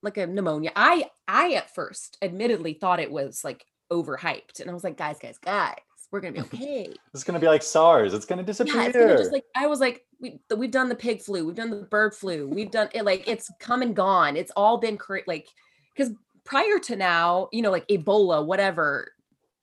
like 0.04 0.18
a 0.18 0.28
pneumonia. 0.28 0.72
I 0.76 1.10
i 1.28 1.54
at 1.54 1.74
first 1.74 2.18
admittedly 2.22 2.74
thought 2.74 3.00
it 3.00 3.12
was 3.12 3.44
like 3.44 3.66
overhyped 3.92 4.60
and 4.60 4.70
i 4.70 4.74
was 4.74 4.84
like 4.84 4.98
guys 4.98 5.18
guys 5.20 5.38
guys 5.38 5.76
we're 6.12 6.20
gonna 6.20 6.34
be 6.34 6.40
okay. 6.56 6.94
It's 7.14 7.24
gonna 7.24 7.40
be 7.40 7.48
like 7.48 7.64
sars 7.64 8.14
it's 8.14 8.26
gonna 8.26 8.44
disappear 8.44 8.76
yeah, 8.76 8.88
it's 8.88 8.98
gonna 8.98 9.18
just 9.18 9.32
like 9.32 9.46
i 9.56 9.68
was 9.68 9.80
like 9.80 10.06
we, 10.20 10.40
we've 10.56 10.72
done 10.72 10.90
the 10.90 10.96
pig 10.96 11.22
flu 11.22 11.46
we've 11.46 11.56
done 11.56 11.70
the 11.70 11.84
bird 11.84 12.14
flu 12.14 12.48
we've 12.48 12.72
done 12.72 12.90
it 12.94 13.04
like 13.06 13.28
it's 13.28 13.52
come 13.60 13.82
and 13.82 13.96
gone 13.96 14.38
it's 14.38 14.52
all 14.56 14.78
been 14.78 14.98
cra- 14.98 15.22
like 15.26 15.48
because 15.96 16.14
prior 16.44 16.80
to 16.80 16.96
now 16.96 17.50
you 17.52 17.62
know 17.62 17.72
like 17.72 17.88
ebola 17.88 18.46
whatever 18.46 19.12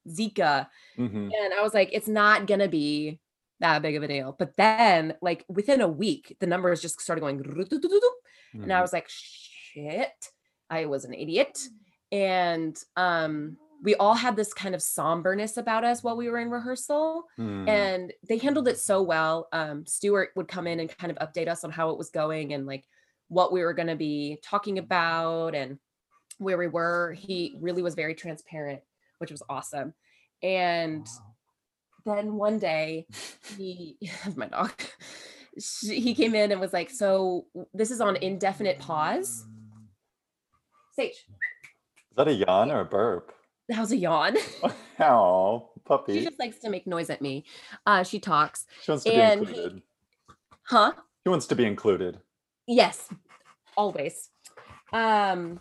zika 0.08 0.66
mm-hmm. 0.98 1.16
and 1.16 1.54
i 1.56 1.62
was 1.62 1.74
like 1.74 1.90
it's 1.92 2.08
not 2.08 2.46
gonna 2.46 2.68
be 2.68 3.20
that 3.64 3.82
big 3.82 3.96
of 3.96 4.02
a 4.02 4.08
deal. 4.08 4.36
But 4.38 4.56
then, 4.56 5.14
like 5.22 5.44
within 5.48 5.80
a 5.80 5.88
week, 5.88 6.36
the 6.38 6.46
numbers 6.46 6.82
just 6.82 7.00
started 7.00 7.20
going, 7.20 7.38
mm-hmm. 7.38 8.62
and 8.62 8.72
I 8.72 8.76
mm-hmm. 8.76 8.82
was 8.82 8.92
like, 8.92 9.08
shit, 9.08 10.28
I 10.68 10.84
was 10.84 11.04
an 11.04 11.14
idiot. 11.14 11.58
And 12.12 12.76
um, 12.96 13.56
we 13.82 13.94
all 13.94 14.14
had 14.14 14.36
this 14.36 14.52
kind 14.52 14.74
of 14.74 14.82
somberness 14.82 15.56
about 15.56 15.82
us 15.82 16.02
while 16.02 16.16
we 16.16 16.28
were 16.28 16.38
in 16.38 16.50
rehearsal, 16.50 17.24
mm. 17.38 17.68
and 17.68 18.12
they 18.28 18.38
handled 18.38 18.68
it 18.68 18.78
so 18.78 19.02
well. 19.02 19.48
Um, 19.52 19.86
Stuart 19.86 20.30
would 20.36 20.46
come 20.46 20.66
in 20.66 20.80
and 20.80 20.96
kind 20.98 21.10
of 21.10 21.18
update 21.26 21.48
us 21.48 21.64
on 21.64 21.70
how 21.70 21.90
it 21.90 21.98
was 21.98 22.10
going 22.10 22.52
and 22.52 22.66
like 22.66 22.84
what 23.28 23.52
we 23.52 23.62
were 23.62 23.74
going 23.74 23.88
to 23.88 23.96
be 23.96 24.38
talking 24.42 24.78
about 24.78 25.54
and 25.54 25.78
where 26.38 26.58
we 26.58 26.66
were. 26.66 27.14
He 27.18 27.56
really 27.60 27.82
was 27.82 27.94
very 27.94 28.14
transparent, 28.14 28.80
which 29.18 29.30
was 29.30 29.42
awesome. 29.48 29.94
And 30.42 31.06
wow 31.06 31.33
then 32.06 32.34
one 32.34 32.58
day 32.58 33.06
he 33.56 33.96
my 34.36 34.46
dog 34.46 34.72
he 35.82 36.14
came 36.14 36.34
in 36.34 36.50
and 36.52 36.60
was 36.60 36.72
like 36.72 36.90
so 36.90 37.46
this 37.72 37.90
is 37.90 38.00
on 38.00 38.16
indefinite 38.16 38.78
pause 38.80 39.44
sage 40.96 41.12
Is 41.12 42.16
that 42.16 42.28
a 42.28 42.32
yawn 42.32 42.70
or 42.70 42.80
a 42.80 42.84
burp? 42.84 43.32
that 43.68 43.78
was 43.80 43.92
a 43.92 43.96
yawn 43.96 44.36
Oh, 45.00 45.70
puppy. 45.84 46.18
she 46.18 46.24
just 46.24 46.38
likes 46.38 46.58
to 46.60 46.70
make 46.70 46.86
noise 46.86 47.08
at 47.10 47.22
me 47.22 47.44
uh 47.86 48.02
she 48.02 48.18
talks 48.20 48.66
She 48.82 48.90
wants 48.90 49.04
to 49.04 49.10
be 49.10 49.16
and 49.16 49.40
he- 49.40 49.46
included. 49.56 49.82
huh 50.64 50.92
She 51.24 51.30
wants 51.30 51.46
to 51.46 51.54
be 51.56 51.64
included. 51.64 52.18
Yes, 52.66 53.08
always. 53.76 54.30
Um, 54.92 55.60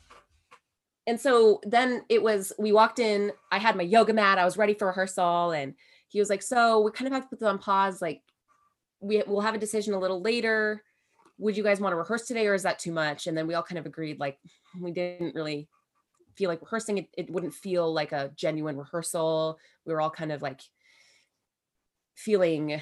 and 1.05 1.19
so 1.19 1.59
then 1.63 2.03
it 2.09 2.23
was 2.23 2.53
we 2.57 2.71
walked 2.71 2.99
in. 2.99 3.31
I 3.51 3.57
had 3.59 3.75
my 3.75 3.83
yoga 3.83 4.13
mat. 4.13 4.37
I 4.37 4.45
was 4.45 4.55
ready 4.57 4.73
for 4.73 4.87
rehearsal, 4.87 5.51
and 5.51 5.73
he 6.13 6.19
was 6.19 6.29
like, 6.29 6.41
"So 6.43 6.79
we 6.81 6.91
kind 6.91 7.07
of 7.07 7.13
have 7.13 7.23
to 7.23 7.29
put 7.29 7.39
this 7.39 7.47
on 7.47 7.59
pause. 7.59 8.01
Like, 8.01 8.21
we 9.01 9.21
we'll 9.27 9.41
have 9.41 9.55
a 9.55 9.57
decision 9.59 9.93
a 9.93 9.99
little 9.99 10.21
later. 10.21 10.83
Would 11.39 11.57
you 11.57 11.63
guys 11.63 11.81
want 11.81 11.91
to 11.93 11.97
rehearse 11.97 12.25
today, 12.27 12.47
or 12.47 12.53
is 12.53 12.63
that 12.63 12.79
too 12.79 12.91
much?" 12.93 13.27
And 13.27 13.35
then 13.37 13.47
we 13.47 13.55
all 13.55 13.63
kind 13.63 13.79
of 13.79 13.85
agreed, 13.85 14.19
like, 14.19 14.37
we 14.79 14.91
didn't 14.91 15.35
really 15.35 15.67
feel 16.35 16.49
like 16.49 16.61
rehearsing. 16.61 16.97
It, 16.99 17.09
it 17.17 17.29
wouldn't 17.29 17.53
feel 17.53 17.91
like 17.93 18.11
a 18.11 18.31
genuine 18.35 18.77
rehearsal. 18.77 19.59
We 19.85 19.93
were 19.93 20.01
all 20.01 20.09
kind 20.11 20.31
of 20.31 20.41
like 20.41 20.61
feeling 22.15 22.81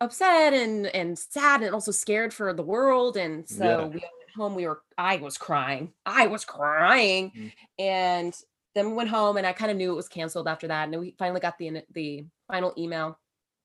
upset 0.00 0.52
and 0.52 0.86
and 0.88 1.18
sad 1.18 1.62
and 1.62 1.74
also 1.74 1.90
scared 1.90 2.32
for 2.32 2.52
the 2.52 2.62
world 2.62 3.16
and 3.16 3.48
so 3.48 3.64
Yeah. 3.64 3.84
we 3.86 3.90
went 3.94 4.30
home 4.36 4.54
we 4.54 4.66
were 4.66 4.82
i 4.98 5.16
was 5.16 5.38
crying 5.38 5.92
i 6.04 6.26
was 6.26 6.44
crying 6.44 7.32
Mm. 7.34 7.52
and 7.78 8.34
then 8.76 8.86
we 8.86 8.92
went 8.92 9.08
home 9.08 9.36
and 9.36 9.46
i 9.46 9.52
kind 9.52 9.70
of 9.70 9.76
knew 9.76 9.90
it 9.90 9.96
was 9.96 10.08
canceled 10.08 10.46
after 10.46 10.68
that 10.68 10.88
and 10.88 11.00
we 11.00 11.14
finally 11.18 11.40
got 11.40 11.58
the 11.58 11.82
the 11.92 12.24
final 12.46 12.72
email 12.78 13.18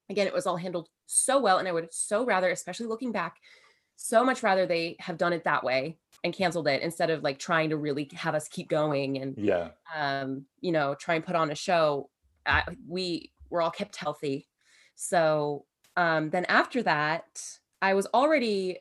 again 0.09 0.25
it 0.25 0.33
was 0.33 0.47
all 0.47 0.57
handled 0.57 0.89
so 1.05 1.39
well 1.39 1.59
and 1.59 1.67
i 1.67 1.71
would 1.71 1.93
so 1.93 2.25
rather 2.25 2.49
especially 2.49 2.87
looking 2.87 3.11
back 3.11 3.35
so 3.97 4.23
much 4.23 4.41
rather 4.41 4.65
they 4.65 4.95
have 4.99 5.17
done 5.17 5.33
it 5.33 5.43
that 5.43 5.63
way 5.63 5.97
and 6.23 6.33
canceled 6.33 6.67
it 6.67 6.81
instead 6.81 7.09
of 7.09 7.23
like 7.23 7.37
trying 7.37 7.69
to 7.69 7.77
really 7.77 8.09
have 8.13 8.35
us 8.35 8.47
keep 8.47 8.67
going 8.67 9.17
and 9.17 9.37
Yeah. 9.37 9.69
um, 9.95 10.45
you 10.59 10.71
know, 10.71 10.95
try 10.95 11.15
and 11.15 11.25
put 11.25 11.35
on 11.35 11.51
a 11.51 11.55
show. 11.55 12.09
I, 12.45 12.63
we 12.87 13.31
were 13.49 13.61
all 13.61 13.71
kept 13.71 13.95
healthy. 13.95 14.47
So 14.95 15.65
um, 15.97 16.29
then 16.29 16.45
after 16.45 16.83
that, 16.83 17.43
I 17.81 17.93
was 17.95 18.07
already 18.13 18.77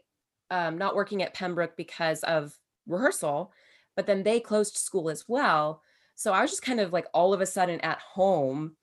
um, 0.50 0.76
not 0.78 0.94
working 0.94 1.22
at 1.22 1.34
Pembroke 1.34 1.76
because 1.76 2.22
of 2.24 2.54
rehearsal, 2.86 3.52
but 3.96 4.06
then 4.06 4.22
they 4.22 4.40
closed 4.40 4.76
school 4.76 5.08
as 5.10 5.24
well. 5.28 5.82
So 6.20 6.34
I 6.34 6.42
was 6.42 6.50
just 6.50 6.60
kind 6.60 6.80
of 6.80 6.92
like 6.92 7.06
all 7.14 7.32
of 7.32 7.40
a 7.40 7.46
sudden 7.46 7.80
at 7.80 7.98
home 7.98 8.76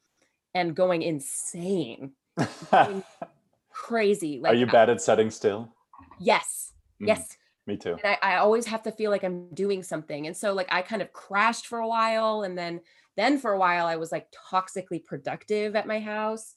and 0.55 0.75
going 0.75 1.03
insane, 1.03 2.13
crazy. 3.69 4.39
Like, 4.41 4.53
Are 4.53 4.55
you 4.55 4.65
I- 4.65 4.71
bad 4.71 4.89
at 4.89 4.99
setting 5.03 5.29
still? 5.29 5.71
Yes. 6.19 6.73
Mm, 6.99 7.07
Yes. 7.09 7.37
Me 7.67 7.77
too. 7.77 7.91
and 8.03 8.17
I, 8.23 8.33
I 8.33 8.35
always 8.37 8.65
have 8.65 8.81
to 8.83 8.91
feel 8.91 9.11
like 9.11 9.23
I'm 9.23 9.49
doing 9.53 9.83
something. 9.83 10.25
And 10.25 10.35
so 10.35 10.51
like 10.53 10.67
I 10.71 10.81
kind 10.81 11.03
of 11.03 11.13
crashed 11.13 11.67
for 11.67 11.77
a 11.77 11.87
while 11.87 12.41
and 12.41 12.57
then 12.57 12.79
then 13.17 13.37
for 13.37 13.51
a 13.51 13.59
while 13.59 13.85
I 13.85 13.97
was 13.97 14.11
like 14.11 14.27
toxically 14.51 15.03
productive 15.05 15.75
at 15.75 15.85
my 15.85 15.99
house, 15.99 16.55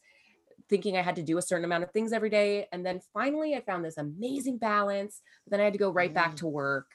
thinking 0.70 0.96
I 0.96 1.02
had 1.02 1.16
to 1.16 1.22
do 1.22 1.36
a 1.36 1.42
certain 1.42 1.66
amount 1.66 1.82
of 1.84 1.90
things 1.90 2.14
every 2.14 2.30
day. 2.30 2.68
And 2.72 2.86
then 2.86 3.00
finally 3.12 3.54
I 3.54 3.60
found 3.60 3.84
this 3.84 3.98
amazing 3.98 4.56
balance. 4.56 5.20
But 5.44 5.50
then 5.50 5.60
I 5.60 5.64
had 5.64 5.74
to 5.74 5.78
go 5.78 5.90
right 5.90 6.14
back 6.14 6.32
Mm. 6.36 6.38
to 6.38 6.46
work 6.46 6.86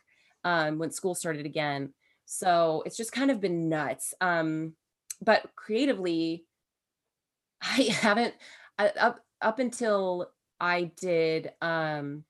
um, 0.43 0.80
when 0.80 0.89
school 0.89 1.13
started 1.13 1.45
again. 1.45 1.93
So 2.25 2.83
it's 2.85 2.97
just 2.97 3.11
kind 3.11 3.31
of 3.31 3.39
been 3.39 3.69
nuts. 3.69 4.13
Um, 4.21 4.73
but 5.21 5.49
creatively, 5.55 6.45
I 7.61 7.83
haven't 7.83 8.33
I, 8.77 8.88
up 8.89 9.19
up 9.41 9.59
until 9.59 10.31
I 10.59 10.91
did 10.99 11.51
um 11.61 12.23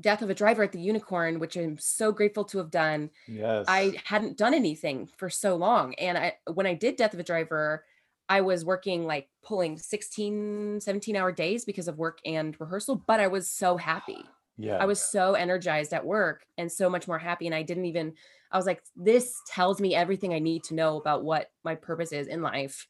Death 0.00 0.22
of 0.22 0.30
a 0.30 0.34
Driver 0.34 0.62
at 0.62 0.70
the 0.70 0.80
Unicorn, 0.80 1.40
which 1.40 1.56
I'm 1.56 1.76
so 1.76 2.12
grateful 2.12 2.44
to 2.44 2.58
have 2.58 2.70
done. 2.70 3.10
Yes. 3.26 3.64
I 3.66 3.94
hadn't 4.04 4.36
done 4.36 4.54
anything 4.54 5.08
for 5.16 5.28
so 5.28 5.56
long. 5.56 5.94
And 5.94 6.16
I 6.16 6.36
when 6.52 6.66
I 6.66 6.74
did 6.74 6.96
Death 6.96 7.14
of 7.14 7.20
a 7.20 7.24
Driver, 7.24 7.84
I 8.28 8.42
was 8.42 8.64
working 8.64 9.06
like 9.06 9.28
pulling 9.42 9.78
16, 9.78 10.80
17 10.80 11.16
hour 11.16 11.32
days 11.32 11.64
because 11.64 11.88
of 11.88 11.98
work 11.98 12.18
and 12.24 12.58
rehearsal, 12.60 13.02
but 13.06 13.20
I 13.20 13.26
was 13.26 13.50
so 13.50 13.76
happy. 13.76 14.24
Yeah. 14.58 14.78
I 14.78 14.86
was 14.86 15.00
so 15.02 15.34
energized 15.34 15.92
at 15.92 16.04
work 16.06 16.44
and 16.56 16.70
so 16.70 16.90
much 16.90 17.08
more 17.08 17.18
happy. 17.18 17.46
And 17.46 17.54
I 17.54 17.62
didn't 17.62 17.86
even, 17.86 18.14
I 18.52 18.56
was 18.56 18.66
like, 18.66 18.82
this 18.96 19.36
tells 19.46 19.80
me 19.80 19.94
everything 19.94 20.34
I 20.34 20.38
need 20.38 20.64
to 20.64 20.74
know 20.74 20.98
about 20.98 21.24
what 21.24 21.50
my 21.64 21.74
purpose 21.74 22.12
is 22.12 22.26
in 22.28 22.42
life 22.42 22.86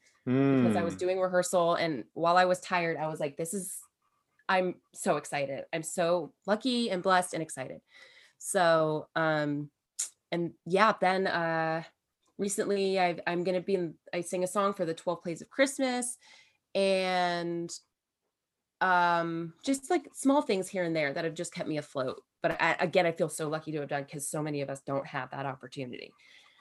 because 0.61 0.76
I 0.76 0.83
was 0.83 0.94
Mm. 0.94 0.98
doing 0.98 1.20
rehearsal 1.20 1.74
and 1.74 2.04
while 2.14 2.37
I 2.37 2.44
was 2.46 2.61
tired, 2.61 2.96
I 2.96 3.09
was 3.09 3.20
like, 3.20 3.37
this 3.37 3.54
is, 3.54 3.78
I'm 4.48 4.76
so 4.94 5.16
excited. 5.16 5.64
I'm 5.72 5.83
so 5.83 6.33
lucky 6.46 6.90
and 6.90 7.02
blessed 7.02 7.35
and 7.35 7.42
excited. 7.42 7.81
So, 8.38 9.09
um, 9.16 9.70
and 10.33 10.54
yeah, 10.66 10.94
then 11.00 11.26
uh 11.26 11.83
recently 12.38 12.98
I've, 12.98 13.20
I'm 13.26 13.44
gonna 13.44 13.61
be 13.61 13.74
in, 13.74 13.94
I 14.14 14.20
sing 14.22 14.44
a 14.44 14.48
song 14.48 14.74
for 14.74 14.85
the 14.85 14.94
12 14.94 15.22
Plays 15.22 15.42
of 15.42 15.50
Christmas 15.50 16.18
and 16.74 17.70
um 18.80 19.52
just 19.64 19.90
like 19.90 20.08
small 20.14 20.42
things 20.42 20.68
here 20.68 20.84
and 20.84 20.94
there 20.94 21.12
that 21.12 21.24
have 21.24 21.34
just 21.34 21.52
kept 21.52 21.68
me 21.68 21.78
afloat. 21.78 22.22
But 22.42 22.60
I, 22.62 22.76
again, 22.78 23.06
I 23.06 23.12
feel 23.12 23.28
so 23.28 23.48
lucky 23.48 23.72
to 23.72 23.80
have 23.80 23.88
done 23.88 24.04
because 24.04 24.28
so 24.28 24.42
many 24.42 24.60
of 24.60 24.70
us 24.70 24.80
don't 24.82 25.06
have 25.06 25.30
that 25.32 25.46
opportunity. 25.46 26.12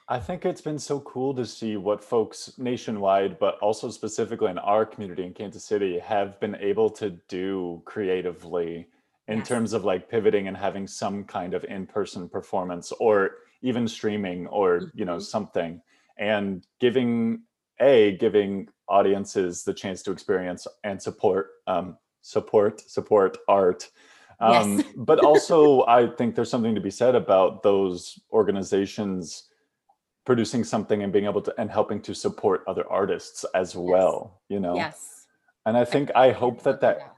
I 0.10 0.19
think 0.19 0.45
it's 0.45 0.62
been 0.62 0.80
so 0.80 1.01
cool 1.01 1.34
to 1.36 1.45
see 1.45 1.75
what 1.75 2.03
folks 2.03 2.58
nationwide, 2.58 3.38
but 3.39 3.60
also 3.60 3.89
specifically 3.89 4.49
in 4.49 4.58
our 4.58 4.86
community 4.86 5.23
in 5.25 5.34
Kansas 5.34 5.65
City, 5.65 5.99
have 5.99 6.39
been 6.39 6.56
able 6.56 6.89
to 6.91 7.10
do 7.27 7.82
creatively 7.86 8.88
in 9.27 9.39
Yes. 9.39 9.47
terms 9.49 9.73
of 9.73 9.84
like 9.84 10.10
pivoting 10.10 10.47
and 10.47 10.56
having 10.56 10.88
some 10.88 11.25
kind 11.25 11.53
of 11.53 11.65
in-person 11.65 12.30
performance 12.30 12.93
or 12.93 13.32
even 13.62 13.88
streaming 13.88 14.47
or 14.47 14.91
you 14.95 15.03
know 15.03 15.17
Mhm. 15.17 15.21
something 15.21 15.82
and 16.17 16.65
giving 16.80 17.43
a 17.82 18.15
giving 18.17 18.69
audiences 18.88 19.63
the 19.63 19.73
chance 19.73 20.01
to 20.03 20.12
experience 20.12 20.65
and 20.86 21.01
support 21.01 21.49
um 21.67 21.97
support 22.28 22.82
support 22.82 23.38
art 23.48 23.90
Yes. 24.40 24.66
um 24.66 24.84
but 24.98 25.20
also 25.20 25.86
i 26.00 26.06
think 26.18 26.36
there's 26.36 26.52
something 26.52 26.76
to 26.76 26.82
be 26.82 26.92
said 26.92 27.16
about 27.16 27.63
those 27.63 28.20
organizations 28.32 29.50
producing 30.26 30.63
something 30.63 31.04
and 31.04 31.12
being 31.13 31.26
able 31.26 31.42
to 31.42 31.54
and 31.58 31.72
helping 31.72 32.02
to 32.02 32.13
support 32.13 32.63
other 32.68 32.86
artists 32.90 33.46
as 33.56 33.76
well 33.76 34.42
you 34.50 34.60
know 34.60 34.76
Yes. 34.76 35.26
and 35.66 35.78
i 35.78 35.86
think 35.86 36.12
i 36.16 36.32
hope 36.32 36.62
that 36.63 36.82
that 36.82 37.18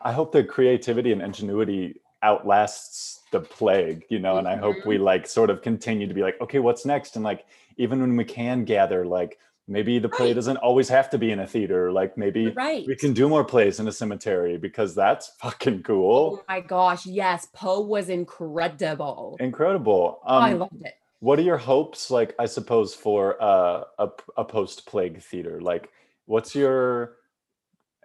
I 0.00 0.12
hope 0.12 0.30
that 0.32 0.48
creativity 0.48 1.10
and 1.12 1.20
ingenuity 1.20 2.00
outlasts 2.22 3.22
the 3.32 3.40
plague, 3.40 4.04
you 4.08 4.20
know, 4.20 4.38
and 4.38 4.46
I 4.46 4.56
hope 4.56 4.76
we 4.86 4.96
like 4.96 5.26
sort 5.26 5.50
of 5.50 5.60
continue 5.60 6.06
to 6.06 6.14
be 6.14 6.22
like, 6.22 6.40
okay, 6.40 6.60
what's 6.60 6.84
next? 6.86 7.16
And 7.16 7.24
like, 7.24 7.46
even 7.78 8.00
when 8.00 8.16
we 8.16 8.24
can 8.24 8.64
gather, 8.64 9.04
like 9.04 9.38
maybe 9.68 9.98
the 9.98 10.08
play 10.08 10.28
Right. 10.28 10.34
doesn't 10.34 10.56
always 10.58 10.88
have 10.88 11.10
to 11.10 11.18
be 11.18 11.30
in 11.30 11.40
a 11.40 11.46
theater. 11.46 11.92
Like 11.92 12.16
maybe 12.16 12.50
right. 12.50 12.86
we 12.86 12.96
can 12.96 13.12
do 13.12 13.28
more 13.28 13.44
plays 13.44 13.78
in 13.80 13.86
a 13.86 13.92
cemetery 13.92 14.56
because 14.56 14.94
that's 14.94 15.28
fucking 15.40 15.82
cool. 15.82 16.38
Oh 16.40 16.44
my 16.48 16.60
gosh, 16.60 17.06
yes, 17.06 17.46
Poe 17.52 17.80
was 17.80 18.08
incredible. 18.08 19.36
Incredible. 19.40 20.20
Oh, 20.26 20.38
I 20.38 20.52
Um, 20.52 20.58
loved 20.60 20.82
it. 20.86 20.94
what 21.20 21.38
are 21.38 21.42
your 21.42 21.58
hopes, 21.58 22.10
like, 22.10 22.34
I 22.38 22.46
suppose, 22.46 22.94
for 22.94 23.40
uh, 23.42 23.84
a, 23.98 24.08
a 24.36 24.44
post 24.44 24.86
plague 24.86 25.22
theater? 25.22 25.60
Like, 25.60 25.90
what's 26.26 26.54
your 26.54 27.16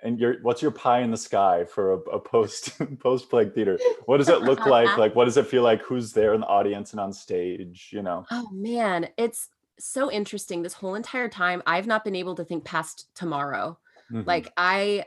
and 0.04 0.19
your 0.19 0.36
what's 0.41 0.62
your 0.62 0.71
pie 0.71 0.99
in 0.99 1.12
the 1.12 1.17
sky 1.17 1.63
for 1.63 1.93
a, 1.93 1.97
a 2.17 2.19
post 2.19 2.73
post 2.99 3.30
plague 3.30 3.54
theater? 3.54 3.80
What 4.06 4.17
does 4.17 4.28
it 4.28 4.41
look 4.41 4.65
like? 4.78 4.97
Like, 4.97 5.15
what 5.15 5.26
does 5.26 5.38
it 5.38 5.47
feel 5.47 5.63
like? 5.63 5.82
Who's 5.82 6.12
there 6.12 6.34
in 6.34 6.41
the 6.41 6.47
audience 6.47 6.91
and 6.91 6.99
on 6.99 7.13
stage? 7.13 7.89
You 7.93 8.02
know? 8.02 8.26
Oh 8.30 8.49
man, 8.52 9.08
it's 9.17 9.47
so 9.80 10.12
interesting. 10.12 10.62
This 10.62 10.74
whole 10.74 10.96
entire 10.96 11.30
time, 11.30 11.62
I've 11.66 11.88
not 11.88 12.04
been 12.04 12.16
able 12.16 12.36
to 12.36 12.46
think 12.46 12.64
past 12.64 13.08
tomorrow. 13.16 13.78
Mhm. 14.12 14.26
Like 14.26 14.52
I, 14.58 15.06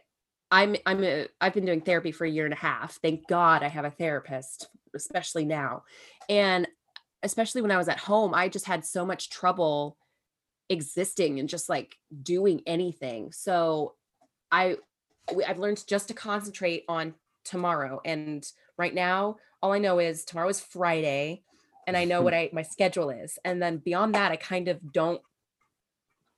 I'm, 0.50 0.76
I'm, 0.86 1.02
a, 1.02 1.28
I've 1.40 1.54
been 1.54 1.64
doing 1.64 1.80
therapy 1.80 2.12
for 2.12 2.24
a 2.24 2.30
year 2.30 2.44
and 2.44 2.54
a 2.54 2.58
half. 2.58 2.98
Thank 3.02 3.26
God 3.28 3.62
I 3.62 3.68
have 3.68 3.84
a 3.84 3.90
therapist, 3.90 4.68
especially 4.94 5.44
now, 5.44 5.84
and 6.28 6.68
especially 7.22 7.62
when 7.62 7.70
I 7.70 7.78
was 7.78 7.88
at 7.88 7.98
home, 7.98 8.34
I 8.34 8.48
just 8.48 8.66
had 8.66 8.84
so 8.84 9.04
much 9.04 9.30
trouble 9.30 9.96
existing 10.68 11.38
and 11.40 11.48
just 11.48 11.68
like 11.68 11.96
doing 12.22 12.62
anything. 12.66 13.32
So 13.32 13.94
I 14.50 14.76
I've 15.46 15.58
learned 15.58 15.84
just 15.88 16.08
to 16.08 16.14
concentrate 16.14 16.84
on 16.88 17.14
tomorrow. 17.44 18.00
And 18.04 18.46
right 18.78 18.94
now, 18.94 19.36
all 19.62 19.72
I 19.72 19.78
know 19.78 19.98
is 19.98 20.24
tomorrow 20.24 20.48
is 20.48 20.60
Friday 20.60 21.42
and 21.86 21.96
I 21.96 22.04
know 22.04 22.22
what 22.22 22.34
I 22.34 22.50
my 22.52 22.62
schedule 22.62 23.10
is. 23.10 23.38
And 23.44 23.62
then 23.62 23.78
beyond 23.78 24.14
that, 24.14 24.32
I 24.32 24.36
kind 24.36 24.68
of 24.68 24.92
don't 24.92 25.20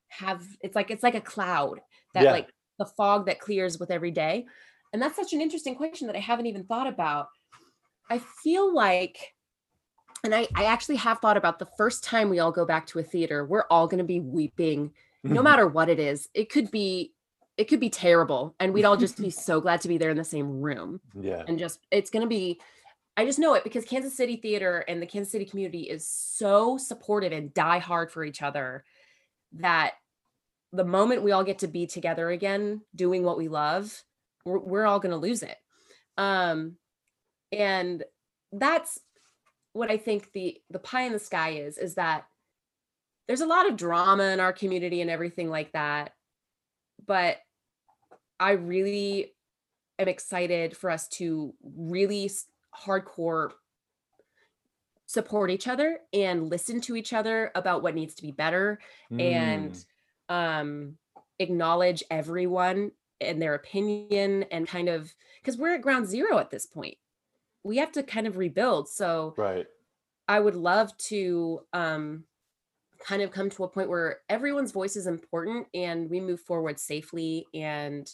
have 0.08 0.42
it's 0.60 0.74
like 0.74 0.90
it's 0.90 1.02
like 1.02 1.14
a 1.14 1.20
cloud 1.20 1.80
that 2.14 2.24
Yeah. 2.24 2.32
like 2.32 2.48
the 2.78 2.86
fog 2.86 3.26
that 3.26 3.40
clears 3.40 3.78
with 3.78 3.90
every 3.90 4.10
day. 4.10 4.46
And 4.92 5.02
that's 5.02 5.16
such 5.16 5.32
an 5.32 5.40
interesting 5.40 5.74
question 5.74 6.06
that 6.06 6.16
I 6.16 6.20
haven't 6.20 6.46
even 6.46 6.64
thought 6.64 6.86
about. 6.86 7.28
I 8.10 8.18
feel 8.42 8.72
like 8.74 9.34
and 10.24 10.34
I, 10.34 10.48
I 10.56 10.64
actually 10.64 10.96
have 10.96 11.20
thought 11.20 11.36
about 11.36 11.60
the 11.60 11.68
first 11.76 12.02
time 12.02 12.28
we 12.28 12.40
all 12.40 12.50
go 12.50 12.64
back 12.64 12.86
to 12.88 12.98
a 12.98 13.04
theater, 13.04 13.44
we're 13.44 13.66
all 13.70 13.86
going 13.86 13.98
to 13.98 14.04
be 14.04 14.18
weeping 14.18 14.92
no 15.22 15.36
mm-hmm. 15.36 15.44
matter 15.44 15.66
what 15.66 15.88
it 15.88 15.98
is 15.98 16.28
it 16.34 16.50
could 16.50 16.70
be 16.70 17.12
it 17.56 17.64
could 17.64 17.80
be 17.80 17.90
terrible 17.90 18.54
and 18.60 18.72
we'd 18.72 18.84
all 18.84 18.96
just 18.96 19.20
be 19.20 19.30
so 19.48 19.60
glad 19.60 19.80
to 19.80 19.88
be 19.88 19.98
there 19.98 20.10
in 20.10 20.16
the 20.16 20.24
same 20.24 20.60
room 20.60 21.00
yeah 21.14 21.42
and 21.46 21.58
just 21.58 21.80
it's 21.90 22.10
going 22.10 22.22
to 22.22 22.28
be 22.28 22.60
i 23.18 23.24
just 23.24 23.38
know 23.38 23.54
it 23.54 23.64
because 23.64 23.84
kansas 23.84 24.16
city 24.16 24.36
theater 24.36 24.84
and 24.88 25.02
the 25.02 25.06
kansas 25.06 25.32
city 25.32 25.44
community 25.44 25.82
is 25.82 26.08
so 26.08 26.78
supportive 26.78 27.32
and 27.32 27.52
die 27.52 27.78
hard 27.78 28.10
for 28.10 28.24
each 28.24 28.42
other 28.42 28.84
that 29.52 29.92
the 30.72 30.84
moment 30.84 31.22
we 31.22 31.32
all 31.32 31.44
get 31.44 31.58
to 31.58 31.68
be 31.68 31.86
together 31.86 32.30
again 32.30 32.80
doing 32.94 33.22
what 33.22 33.38
we 33.38 33.48
love 33.48 34.02
we're, 34.44 34.58
we're 34.58 34.86
all 34.86 35.00
going 35.00 35.12
to 35.12 35.18
lose 35.18 35.42
it. 35.42 35.56
Um 36.16 36.76
and 37.52 38.04
that's 38.52 38.98
what 39.72 39.90
i 39.90 39.96
think 39.96 40.32
the 40.32 40.58
the 40.70 40.78
pie 40.78 41.02
in 41.02 41.12
the 41.12 41.18
sky 41.18 41.50
is 41.50 41.78
is 41.78 41.94
that 41.94 42.24
there's 43.26 43.40
a 43.40 43.46
lot 43.46 43.68
of 43.68 43.76
drama 43.76 44.24
in 44.24 44.40
our 44.40 44.52
community 44.52 45.00
and 45.00 45.10
everything 45.10 45.48
like 45.48 45.72
that 45.72 46.12
but 47.06 47.38
i 48.40 48.52
really 48.52 49.32
am 49.98 50.08
excited 50.08 50.76
for 50.76 50.90
us 50.90 51.08
to 51.08 51.54
really 51.62 52.30
hardcore 52.84 53.50
support 55.06 55.50
each 55.50 55.66
other 55.66 56.00
and 56.12 56.50
listen 56.50 56.80
to 56.82 56.94
each 56.94 57.12
other 57.12 57.50
about 57.54 57.82
what 57.82 57.94
needs 57.94 58.14
to 58.14 58.22
be 58.22 58.30
better 58.30 58.78
mm. 59.10 59.20
and 59.20 59.84
um 60.28 60.98
acknowledge 61.38 62.02
everyone 62.10 62.90
and 63.20 63.40
their 63.40 63.54
opinion 63.54 64.44
and 64.50 64.66
kind 64.68 64.88
of 64.88 65.12
because 65.40 65.56
we're 65.58 65.74
at 65.74 65.82
ground 65.82 66.06
zero 66.06 66.38
at 66.38 66.50
this 66.50 66.66
point. 66.66 66.96
We 67.64 67.78
have 67.78 67.92
to 67.92 68.02
kind 68.02 68.26
of 68.26 68.36
rebuild. 68.36 68.88
So 68.88 69.34
right. 69.36 69.66
I 70.26 70.40
would 70.40 70.56
love 70.56 70.96
to 71.08 71.60
um 71.72 72.24
kind 73.00 73.22
of 73.22 73.30
come 73.30 73.48
to 73.50 73.64
a 73.64 73.68
point 73.68 73.88
where 73.88 74.18
everyone's 74.28 74.72
voice 74.72 74.96
is 74.96 75.06
important 75.06 75.66
and 75.72 76.10
we 76.10 76.20
move 76.20 76.40
forward 76.40 76.80
safely 76.80 77.46
and 77.54 78.12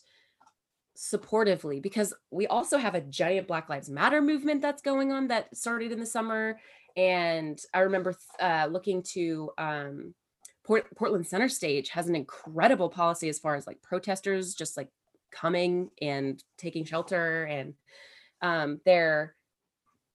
supportively 0.96 1.82
because 1.82 2.14
we 2.30 2.46
also 2.46 2.78
have 2.78 2.94
a 2.94 3.00
giant 3.00 3.48
black 3.48 3.68
lives 3.68 3.90
matter 3.90 4.22
movement 4.22 4.62
that's 4.62 4.82
going 4.82 5.12
on 5.12 5.28
that 5.28 5.54
started 5.56 5.90
in 5.90 5.98
the 5.98 6.06
summer 6.06 6.58
and 6.96 7.58
i 7.72 7.80
remember 7.80 8.14
uh, 8.40 8.68
looking 8.70 9.02
to 9.02 9.50
um, 9.58 10.14
Port- 10.64 10.94
portland 10.96 11.26
center 11.26 11.48
stage 11.48 11.88
has 11.90 12.08
an 12.08 12.14
incredible 12.14 12.88
policy 12.88 13.28
as 13.28 13.38
far 13.38 13.56
as 13.56 13.66
like 13.66 13.82
protesters 13.82 14.54
just 14.54 14.76
like 14.76 14.88
coming 15.32 15.90
and 16.00 16.42
taking 16.56 16.84
shelter 16.84 17.44
and 17.44 17.74
um, 18.40 18.80
their 18.84 19.34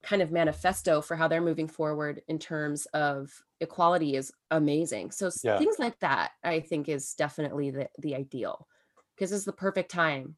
kind 0.01 0.21
of 0.21 0.31
manifesto 0.31 1.01
for 1.01 1.15
how 1.15 1.27
they're 1.27 1.41
moving 1.41 1.67
forward 1.67 2.21
in 2.27 2.39
terms 2.39 2.85
of 2.87 3.31
equality 3.59 4.15
is 4.15 4.31
amazing. 4.51 5.11
So 5.11 5.29
yeah. 5.43 5.57
things 5.57 5.77
like 5.77 5.99
that, 5.99 6.31
I 6.43 6.61
think, 6.61 6.87
is 6.87 7.13
definitely 7.15 7.71
the 7.71 7.89
the 7.99 8.15
ideal 8.15 8.67
because 9.15 9.31
it's 9.31 9.45
the 9.45 9.51
perfect 9.51 9.91
time 9.91 10.35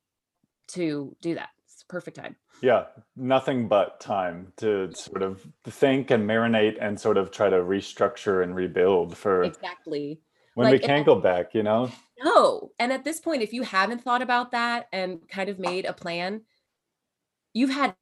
to 0.73 1.15
do 1.21 1.35
that. 1.35 1.49
It's 1.65 1.83
perfect 1.83 2.17
time. 2.17 2.35
Yeah, 2.61 2.85
nothing 3.15 3.67
but 3.67 3.99
time 3.99 4.53
to 4.57 4.91
sort 4.93 5.23
of 5.23 5.45
think 5.65 6.11
and 6.11 6.29
marinate 6.29 6.77
and 6.79 6.99
sort 6.99 7.17
of 7.17 7.31
try 7.31 7.49
to 7.49 7.57
restructure 7.57 8.43
and 8.43 8.55
rebuild 8.55 9.17
for 9.17 9.43
exactly 9.43 10.21
when 10.53 10.65
like, 10.65 10.81
we 10.81 10.87
can't 10.87 11.05
go 11.05 11.15
back, 11.15 11.53
you 11.53 11.63
know? 11.63 11.91
No. 12.23 12.71
And 12.77 12.91
at 12.91 13.03
this 13.03 13.19
point, 13.19 13.41
if 13.41 13.53
you 13.53 13.63
haven't 13.63 14.03
thought 14.03 14.21
about 14.21 14.51
that 14.51 14.87
and 14.91 15.27
kind 15.27 15.49
of 15.49 15.57
made 15.59 15.85
a 15.85 15.93
plan, 15.93 16.41
you've 17.53 17.71
had 17.71 17.95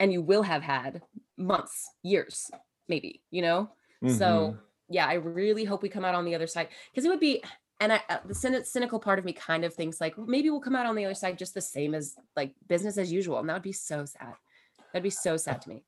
and 0.00 0.12
you 0.12 0.22
will 0.22 0.42
have 0.42 0.62
had 0.62 1.02
months, 1.36 1.90
years, 2.02 2.50
maybe, 2.88 3.22
you 3.30 3.42
know? 3.42 3.70
Mm-hmm. 4.02 4.16
So 4.16 4.56
yeah, 4.88 5.06
I 5.06 5.14
really 5.14 5.64
hope 5.64 5.82
we 5.82 5.88
come 5.88 6.04
out 6.04 6.14
on 6.14 6.24
the 6.24 6.34
other 6.34 6.46
side 6.46 6.68
because 6.90 7.04
it 7.04 7.08
would 7.08 7.20
be 7.20 7.42
and 7.80 7.92
I, 7.92 8.00
uh, 8.08 8.18
the 8.24 8.64
cynical 8.64 8.98
part 8.98 9.18
of 9.18 9.24
me 9.24 9.32
kind 9.32 9.64
of 9.64 9.74
thinks 9.74 10.00
like 10.00 10.16
maybe 10.16 10.50
we'll 10.50 10.60
come 10.60 10.76
out 10.76 10.86
on 10.86 10.94
the 10.94 11.04
other 11.04 11.14
side 11.14 11.38
just 11.38 11.54
the 11.54 11.60
same 11.60 11.94
as 11.94 12.16
like 12.36 12.54
business 12.68 12.98
as 12.98 13.12
usual. 13.12 13.38
And 13.38 13.48
that 13.48 13.54
would 13.54 13.62
be 13.62 13.72
so 13.72 14.04
sad. 14.04 14.34
That'd 14.92 15.02
be 15.02 15.10
so 15.10 15.36
sad 15.36 15.60
to 15.62 15.68
me. 15.68 15.84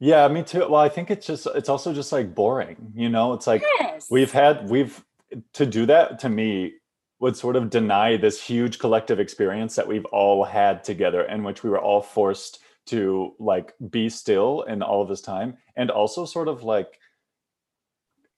Yeah 0.00 0.28
me 0.28 0.42
too. 0.42 0.60
Well 0.60 0.76
i 0.76 0.88
think 0.88 1.10
it's 1.10 1.26
just 1.26 1.46
it's 1.54 1.68
also 1.68 1.92
just 1.92 2.12
like 2.12 2.34
boring 2.34 2.92
you 2.94 3.08
know? 3.08 3.32
It's 3.32 3.46
like 3.46 3.62
yes. 3.80 4.08
we've 4.10 4.32
had 4.32 4.68
we've 4.68 5.04
to 5.54 5.66
do 5.66 5.86
that 5.86 6.18
to 6.20 6.28
me 6.28 6.74
would 7.20 7.36
sort 7.36 7.56
of 7.56 7.70
deny 7.70 8.16
this 8.16 8.42
huge 8.42 8.78
collective 8.78 9.18
experience 9.18 9.74
that 9.76 9.86
we've 9.86 10.04
all 10.06 10.44
had 10.44 10.84
together 10.84 11.22
in 11.22 11.42
which 11.42 11.62
we 11.62 11.70
were 11.70 11.80
all 11.80 12.02
forced 12.02 12.60
to 12.86 13.34
like 13.38 13.72
be 13.90 14.08
still 14.08 14.62
in 14.62 14.82
all 14.82 15.02
of 15.02 15.08
this 15.08 15.22
time 15.22 15.56
and 15.76 15.90
also 15.90 16.24
sort 16.24 16.48
of 16.48 16.62
like 16.62 16.98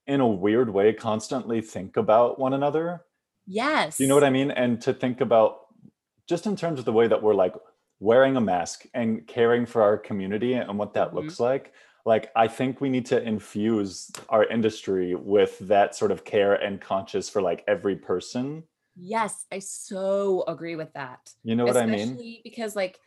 in 0.07 0.21
a 0.21 0.27
weird 0.27 0.71
way 0.73 0.93
constantly 0.93 1.61
think 1.61 1.97
about 1.97 2.39
one 2.39 2.53
another. 2.53 3.03
Yes 3.47 4.01
you 4.01 4.07
know 4.07 4.15
what 4.15 4.25
i 4.25 4.31
mean? 4.31 4.51
And 4.51 4.81
to 4.83 4.93
think 4.93 5.21
about 5.21 5.67
just 6.29 6.47
in 6.47 6.57
terms 6.57 6.79
of 6.79 6.85
the 6.85 6.93
way 6.93 7.07
that 7.07 7.23
we're 7.23 7.35
like 7.35 7.55
wearing 8.01 8.37
a 8.37 8.41
mask 8.41 8.85
and 8.95 9.27
caring 9.27 9.65
for 9.67 9.83
our 9.83 9.97
community 9.97 10.55
and 10.55 10.79
what 10.79 10.95
that 10.95 11.09
mm-hmm. 11.09 11.19
looks 11.19 11.41
like 11.41 11.73
like 12.05 12.31
i 12.37 12.47
think 12.47 12.81
we 12.81 12.89
need 12.89 13.07
to 13.07 13.23
infuse 13.23 14.11
our 14.29 14.45
industry 14.45 15.15
with 15.15 15.59
that 15.61 15.95
sort 15.95 16.11
of 16.11 16.25
care 16.25 16.55
and 16.55 16.81
conscious 16.81 17.29
for 17.29 17.43
like 17.43 17.65
every 17.67 17.97
person. 17.97 18.63
Yes 18.99 19.47
i 19.53 19.59
so 19.59 20.45
agree 20.49 20.77
with 20.77 20.93
that 20.95 21.33
you 21.43 21.55
know 21.55 21.65
what 21.65 21.77
Especially 21.77 22.03
i 22.03 22.07
mean? 22.07 22.41
because 22.45 22.75
like 22.75 22.99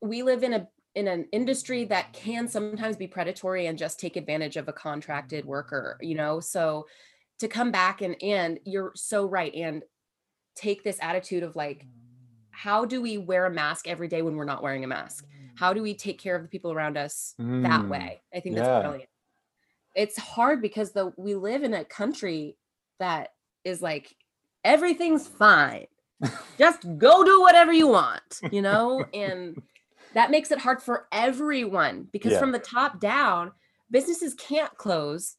we 0.00 0.22
live 0.22 0.42
in 0.42 0.52
a 0.52 0.68
in 0.94 1.08
an 1.08 1.26
industry 1.32 1.84
that 1.84 2.12
can 2.12 2.46
sometimes 2.46 2.96
be 2.96 3.06
predatory 3.06 3.66
and 3.66 3.76
just 3.76 3.98
take 3.98 4.16
advantage 4.16 4.56
of 4.56 4.68
a 4.68 4.72
contracted 4.72 5.44
worker 5.44 5.98
you 6.00 6.14
know? 6.14 6.40
So 6.40 6.86
to 7.38 7.48
come 7.48 7.70
back 7.70 8.00
and 8.00 8.16
and 8.22 8.58
you're 8.64 8.92
so 8.94 9.26
right 9.26 9.54
and 9.54 9.82
take 10.54 10.84
this 10.84 10.98
attitude 11.00 11.42
of 11.42 11.56
like 11.56 11.86
how 12.50 12.84
do 12.84 13.02
we 13.02 13.18
wear 13.18 13.46
a 13.46 13.50
mask 13.50 13.88
every 13.88 14.08
day 14.08 14.22
when 14.22 14.36
we're 14.36 14.44
not 14.44 14.62
wearing 14.62 14.84
a 14.84 14.86
mask? 14.86 15.26
How 15.56 15.72
do 15.72 15.82
we 15.82 15.94
take 15.94 16.20
care 16.20 16.36
of 16.36 16.42
the 16.42 16.48
people 16.48 16.72
around 16.72 16.96
us 16.96 17.34
mm, 17.40 17.62
that 17.62 17.88
way? 17.88 18.22
I 18.34 18.40
think 18.40 18.54
that's 18.56 18.68
yeah. 18.68 18.80
brilliant. 18.80 19.10
It's 19.94 20.18
hard 20.18 20.62
because 20.62 20.92
the 20.92 21.12
we 21.16 21.34
live 21.34 21.62
in 21.62 21.74
a 21.74 21.84
country 21.84 22.56
that 23.00 23.30
is 23.64 23.82
like 23.82 24.14
everything's 24.64 25.26
fine. 25.26 25.86
Just 26.58 26.82
go 26.96 27.24
do 27.24 27.40
whatever 27.40 27.72
you 27.72 27.88
want 27.88 28.40
you 28.50 28.62
know? 28.62 29.04
And 29.12 29.60
that 30.14 30.30
makes 30.30 30.50
it 30.50 30.58
hard 30.58 30.82
for 30.82 31.06
everyone 31.12 32.08
because 32.12 32.32
yeah. 32.32 32.38
from 32.38 32.52
the 32.52 32.58
top 32.58 33.00
down, 33.00 33.52
businesses 33.90 34.34
can't 34.34 34.74
close 34.76 35.36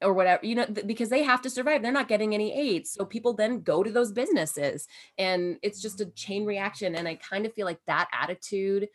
or 0.00 0.12
whatever, 0.12 0.44
you 0.46 0.54
know, 0.54 0.66
th- 0.66 0.86
because 0.86 1.08
they 1.08 1.22
have 1.22 1.42
to 1.42 1.50
survive. 1.50 1.82
They're 1.82 1.90
not 1.90 2.08
getting 2.08 2.34
any 2.34 2.52
aid. 2.52 2.86
So 2.86 3.04
people 3.04 3.34
then 3.34 3.62
go 3.62 3.82
to 3.82 3.90
those 3.90 4.12
businesses 4.12 4.86
and 5.16 5.56
it's 5.62 5.82
just 5.82 6.00
a 6.00 6.06
chain 6.06 6.44
reaction. 6.44 6.94
And 6.94 7.08
I 7.08 7.16
kind 7.16 7.46
of 7.46 7.54
feel 7.54 7.66
like 7.66 7.80
that 7.86 8.08
attitude 8.12 8.88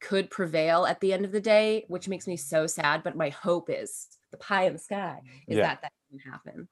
could 0.00 0.30
prevail 0.30 0.86
at 0.86 1.00
the 1.00 1.12
end 1.12 1.24
of 1.24 1.32
the 1.32 1.40
day, 1.40 1.84
which 1.88 2.08
makes 2.08 2.26
me 2.26 2.36
so 2.36 2.66
sad. 2.66 3.02
But 3.02 3.16
my 3.16 3.30
hope 3.30 3.70
is 3.70 4.08
the 4.30 4.36
pie 4.36 4.64
in 4.64 4.74
the 4.74 4.78
sky 4.78 5.20
is 5.46 5.56
yeah. 5.56 5.62
that 5.62 5.82
that 5.82 5.92
can 6.10 6.18
happen. 6.18 6.68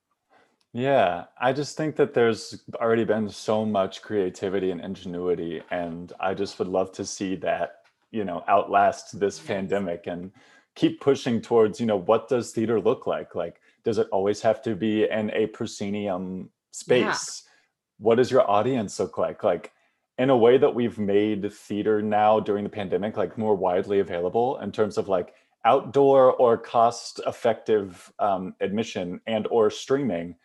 Yeah, 0.77 1.25
I 1.41 1.55
just 1.55 1.75
think 1.75 1.97
that 1.97 2.13
there's 2.13 2.63
already 2.75 3.05
been 3.05 3.31
so 3.31 3.65
much 3.65 4.03
creativity 4.03 4.71
and 4.71 4.81
ingenuity, 4.83 5.63
and 5.71 6.13
I 6.21 6.35
just 6.35 6.59
would 6.59 6.69
love 6.69 6.93
to 6.93 7.07
see 7.07 7.35
that, 7.37 7.77
you 8.11 8.25
know, 8.27 8.45
outlast 8.47 9.19
this 9.19 9.39
pandemic 9.39 10.07
and 10.07 10.33
keep 10.75 11.01
pushing 11.01 11.41
towards, 11.41 11.81
you 11.81 11.87
know, 11.87 11.97
what 11.97 12.29
does 12.29 12.53
theater 12.53 12.79
look 12.79 13.07
like? 13.07 13.35
Like, 13.35 13.63
does 13.85 13.97
it 13.97 14.07
always 14.13 14.43
have 14.43 14.61
to 14.65 14.77
be 14.77 15.09
in 15.09 15.31
a 15.31 15.47
proscenium 15.47 16.51
space? 16.73 17.01
Yeah. 17.47 17.51
What 17.99 18.17
does 18.17 18.31
your 18.31 18.49
audience 18.49 19.01
look 19.01 19.17
like? 19.17 19.43
Like, 19.43 19.73
in 20.19 20.29
a 20.29 20.37
way 20.37 20.59
that 20.59 20.75
we've 20.75 20.99
made 20.99 21.51
theater 21.55 22.03
now 22.03 22.39
during 22.39 22.65
the 22.65 22.71
pandemic, 22.71 23.17
like 23.17 23.39
more 23.39 23.55
widely 23.55 24.01
available 24.01 24.59
in 24.59 24.73
terms 24.73 24.99
of 24.99 25.09
like 25.09 25.33
outdoor 25.65 26.35
or 26.35 26.59
cost 26.59 27.19
effective 27.27 28.13
um, 28.19 28.55
admission 28.61 29.23
and 29.27 29.47
or 29.47 29.71
streaming 29.71 30.37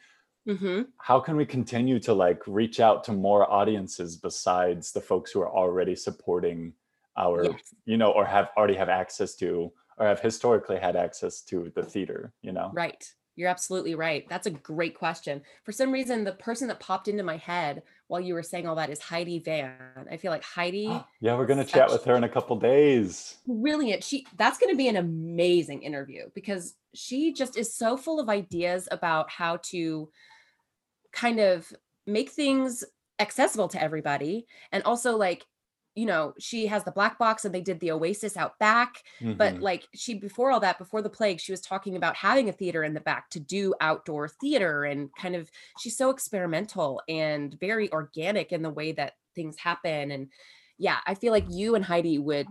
Mm-hmm. 0.48 0.82
How 0.98 1.20
can 1.20 1.36
we 1.36 1.46
continue 1.46 2.00
to 2.00 2.14
like 2.14 2.42
reach 2.48 2.80
out 2.80 3.04
to 3.06 3.12
more 3.12 3.50
audiences 3.52 4.18
besides 4.18 4.92
the 4.92 5.02
folks 5.02 5.32
who 5.32 5.42
are 5.42 5.52
already 5.52 5.96
supporting 5.96 6.74
our, 7.18 7.46
yes. 7.46 7.62
you 7.86 7.98
know, 7.98 8.12
or 8.12 8.26
have 8.26 8.50
already 8.58 8.76
have 8.76 8.90
access 8.90 9.36
to 9.36 9.72
or 9.98 10.08
have 10.08 10.20
historically 10.20 10.80
had 10.80 10.96
access 10.96 11.42
to 11.42 11.72
the 11.76 11.84
theater, 11.84 12.34
you 12.42 12.52
know? 12.52 12.72
Right. 12.74 13.06
You're 13.36 13.50
absolutely 13.50 13.96
right. 13.96 14.28
That's 14.28 14.48
a 14.48 14.52
great 14.52 14.96
question. 14.96 15.42
For 15.64 15.72
some 15.72 15.92
reason, 15.92 16.24
the 16.24 16.34
person 16.34 16.68
that 16.68 16.80
popped 16.80 17.08
into 17.08 17.24
my 17.24 17.38
head 17.38 17.82
while 18.08 18.20
you 18.20 18.34
were 18.34 18.44
saying 18.44 18.68
all 18.68 18.76
that 18.76 18.90
is 18.90 19.00
Heidi 19.00 19.40
Van. 19.40 19.74
I 20.12 20.18
feel 20.18 20.32
like 20.32 20.44
Heidi. 20.44 20.90
yeah, 21.22 21.38
we're 21.38 21.46
gonna 21.46 21.64
chat 21.64 21.90
with 21.90 22.04
her 22.04 22.16
in 22.16 22.26
a 22.26 22.30
couple 22.30 22.58
days. 22.58 23.38
Brilliant. 23.48 24.04
She 24.04 24.28
that's 24.38 24.58
gonna 24.58 24.76
be 24.76 24.90
an 24.90 24.98
amazing 24.98 25.82
interview 25.82 26.26
because 26.36 26.76
she 26.94 27.32
just 27.32 27.58
is 27.58 27.74
so 27.74 27.96
full 27.96 28.20
of 28.20 28.28
ideas 28.28 28.90
about 28.92 29.30
how 29.30 29.58
to 29.64 30.10
kind 31.12 31.40
of 31.40 31.72
make 32.08 32.32
things 32.32 32.84
accessible 33.20 33.68
to 33.70 33.82
everybody 33.82 34.48
and 34.72 34.84
also 34.84 35.16
like 35.16 35.46
you 35.94 36.06
know, 36.06 36.34
she 36.40 36.68
has 36.68 36.86
the 36.86 36.92
black 36.92 37.20
box 37.20 37.44
and 37.44 37.54
they 37.54 37.60
did 37.62 37.80
the 37.82 37.92
Oasis 37.92 38.38
out 38.38 38.58
back. 38.60 39.04
But 39.20 39.56
Mhm. 39.56 39.62
like 39.62 39.88
she 39.94 40.14
before 40.14 40.50
all 40.50 40.62
that, 40.62 40.78
before 40.78 41.02
the 41.02 41.10
plague, 41.10 41.42
she 41.42 41.52
was 41.52 41.60
talking 41.60 41.98
about 41.98 42.16
having 42.16 42.48
a 42.48 42.54
theater 42.54 42.84
in 42.86 42.94
the 42.94 43.02
back 43.02 43.30
to 43.32 43.42
do 43.42 43.76
outdoor 43.82 44.30
theater 44.30 44.86
and 44.86 45.14
kind 45.16 45.36
of 45.36 45.52
she's 45.80 45.98
so 45.98 46.10
experimental 46.10 47.02
and 47.10 47.60
very 47.60 47.92
organic 47.92 48.54
in 48.54 48.62
the 48.62 48.70
way 48.70 48.94
that 48.94 49.16
things 49.36 49.58
happen. 49.58 50.12
And 50.12 50.32
yeah, 50.78 51.00
I 51.06 51.14
feel 51.14 51.34
like 51.34 51.46
you 51.50 51.76
and 51.76 51.84
Heidi 51.84 52.20
would 52.20 52.48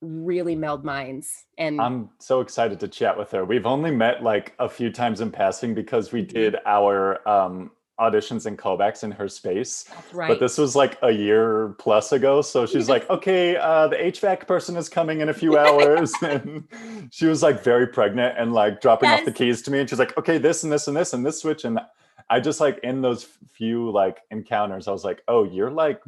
really 0.00 0.56
meld 0.56 0.82
minds. 0.82 1.44
And 1.58 1.80
I'm 1.80 2.08
so 2.20 2.40
excited 2.40 2.80
to 2.80 2.88
chat 2.88 3.18
with 3.18 3.30
her. 3.32 3.44
We've 3.44 3.66
only 3.66 3.90
met 3.90 4.22
like 4.22 4.54
a 4.58 4.68
few 4.68 4.90
times 4.90 5.20
in 5.20 5.30
passing 5.30 5.74
because 5.74 6.10
we 6.10 6.22
did 6.22 6.56
our 6.64 7.28
um, 7.28 7.70
auditions 7.98 8.46
and 8.46 8.56
callbacks 8.58 9.02
in 9.02 9.10
her 9.10 9.28
space. 9.28 9.84
that's 9.84 10.14
right. 10.14 10.28
But 10.28 10.40
this 10.40 10.56
was 10.58 10.76
like 10.76 10.98
a 11.02 11.10
year 11.10 11.74
plus 11.78 12.12
ago. 12.12 12.42
So 12.42 12.64
she's 12.66 12.88
like, 12.88 13.08
okay, 13.10 13.56
uh, 13.56 13.88
the 13.88 13.96
HVAC 13.96 14.46
person 14.46 14.76
is 14.76 14.88
coming 14.88 15.20
in 15.20 15.28
a 15.28 15.34
few 15.34 15.58
hours. 15.64 16.12
and 16.22 16.64
she 17.10 17.26
was 17.26 17.42
like 17.42 17.62
very 17.64 17.86
pregnant 17.88 18.36
and 18.38 18.52
like 18.52 18.80
dropping 18.80 19.10
off 19.10 19.24
the 19.24 19.32
keys 19.32 19.62
to 19.62 19.70
me. 19.70 19.80
And 19.80 19.90
she's 19.90 19.98
like, 19.98 20.16
okay, 20.16 20.38
this 20.38 20.62
and 20.62 20.72
this 20.72 20.86
and 20.88 20.96
this 20.96 21.12
and 21.12 21.26
this 21.26 21.40
switch. 21.40 21.64
And 21.64 21.80
I 22.30 22.40
just 22.40 22.60
like 22.60 22.78
in 22.82 23.00
those 23.02 23.24
few 23.52 23.90
like 23.90 24.18
encounters, 24.30 24.86
I 24.86 24.92
was 24.92 25.04
like, 25.04 25.22
oh, 25.28 25.44
you're 25.44 25.70
like 25.70 26.00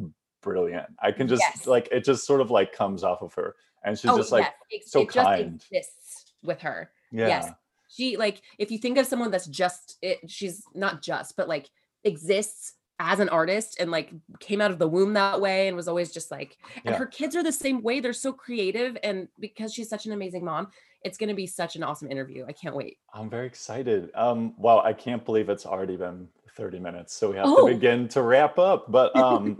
brilliant. 0.42 0.86
I 1.02 1.12
can 1.12 1.26
just 1.28 1.42
Yes. 1.42 1.66
like, 1.66 1.88
it 1.90 2.04
just 2.04 2.26
sort 2.26 2.40
of 2.40 2.50
like 2.50 2.72
comes 2.72 3.02
off 3.04 3.22
of 3.22 3.34
her. 3.34 3.56
And 3.82 3.98
she's 3.98 4.10
oh, 4.10 4.16
just 4.16 4.30
like, 4.30 4.46
yes, 4.70 4.82
it, 4.82 4.88
so 4.88 5.00
it 5.00 5.10
just 5.10 5.26
kind. 5.26 5.54
exists 5.70 6.32
with 6.42 6.60
her. 6.60 6.90
yeah. 7.10 7.26
Yes. 7.28 7.50
She 7.92 8.16
like 8.16 8.42
if 8.56 8.70
you 8.70 8.78
think 8.78 8.98
of 8.98 9.06
someone 9.06 9.32
that's 9.32 9.48
just 9.48 9.98
it, 10.00 10.18
she's 10.30 10.62
not 10.74 11.02
just, 11.02 11.36
but 11.36 11.48
like 11.48 11.68
exists 12.04 12.74
as 12.98 13.18
an 13.18 13.30
artist 13.30 13.78
and 13.80 13.90
like 13.90 14.12
came 14.40 14.60
out 14.60 14.70
of 14.70 14.78
the 14.78 14.86
womb 14.86 15.14
that 15.14 15.40
way 15.40 15.68
and 15.68 15.76
was 15.76 15.88
always 15.88 16.12
just 16.12 16.30
like 16.30 16.58
and 16.84 16.92
Yeah. 16.92 16.98
her 16.98 17.06
kids 17.06 17.34
are 17.34 17.42
the 17.42 17.50
same 17.52 17.82
way. 17.82 18.00
They're 18.00 18.12
so 18.12 18.30
creative 18.32 18.98
and 19.02 19.26
because 19.38 19.72
she's 19.72 19.88
such 19.88 20.04
an 20.06 20.12
amazing 20.12 20.44
mom, 20.44 20.68
it's 21.02 21.16
going 21.16 21.30
to 21.30 21.34
be 21.34 21.46
such 21.46 21.76
an 21.76 21.82
awesome 21.82 22.10
interview. 22.10 22.44
I 22.46 22.52
can't 22.52 22.76
wait. 22.76 22.98
I'm 23.14 23.30
very 23.30 23.46
excited. 23.46 24.10
Um, 24.14 24.52
wow, 24.58 24.82
I 24.84 24.92
can't 24.92 25.24
believe 25.24 25.48
it's 25.48 25.64
already 25.64 25.96
been 25.96 26.28
30 26.58 26.78
minutes. 26.78 27.14
So 27.14 27.30
we 27.30 27.36
have 27.36 27.46
Oh. 27.48 27.66
to 27.66 27.72
begin 27.74 28.06
to 28.08 28.20
wrap 28.20 28.58
up. 28.58 28.90
But 28.92 29.16
um, 29.16 29.56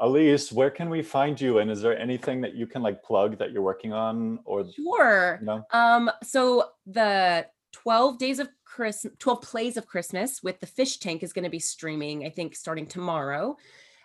Elise, 0.00 0.50
where 0.50 0.70
can 0.70 0.88
we 0.88 1.02
find 1.02 1.38
you? 1.38 1.58
And 1.58 1.70
is 1.70 1.82
there 1.82 1.98
anything 1.98 2.40
that 2.40 2.54
you 2.54 2.66
can 2.66 2.82
like 2.82 3.02
plug 3.02 3.36
that 3.38 3.50
you're 3.52 3.60
working 3.62 3.92
on 3.92 4.38
or 4.46 4.64
Sure. 4.72 5.40
no? 5.42 5.62
Um, 5.72 6.10
so 6.22 6.70
the 6.86 7.46
12 7.72 8.18
days 8.18 8.38
of 8.38 8.48
Christmas, 8.68 9.14
12 9.18 9.42
plays 9.42 9.76
of 9.78 9.86
Christmas 9.86 10.42
with 10.42 10.60
the 10.60 10.66
fish 10.66 10.98
tank 10.98 11.22
is 11.22 11.32
going 11.32 11.44
to 11.44 11.50
be 11.50 11.58
streaming, 11.58 12.26
I 12.26 12.30
think, 12.30 12.54
starting 12.54 12.86
tomorrow. 12.86 13.56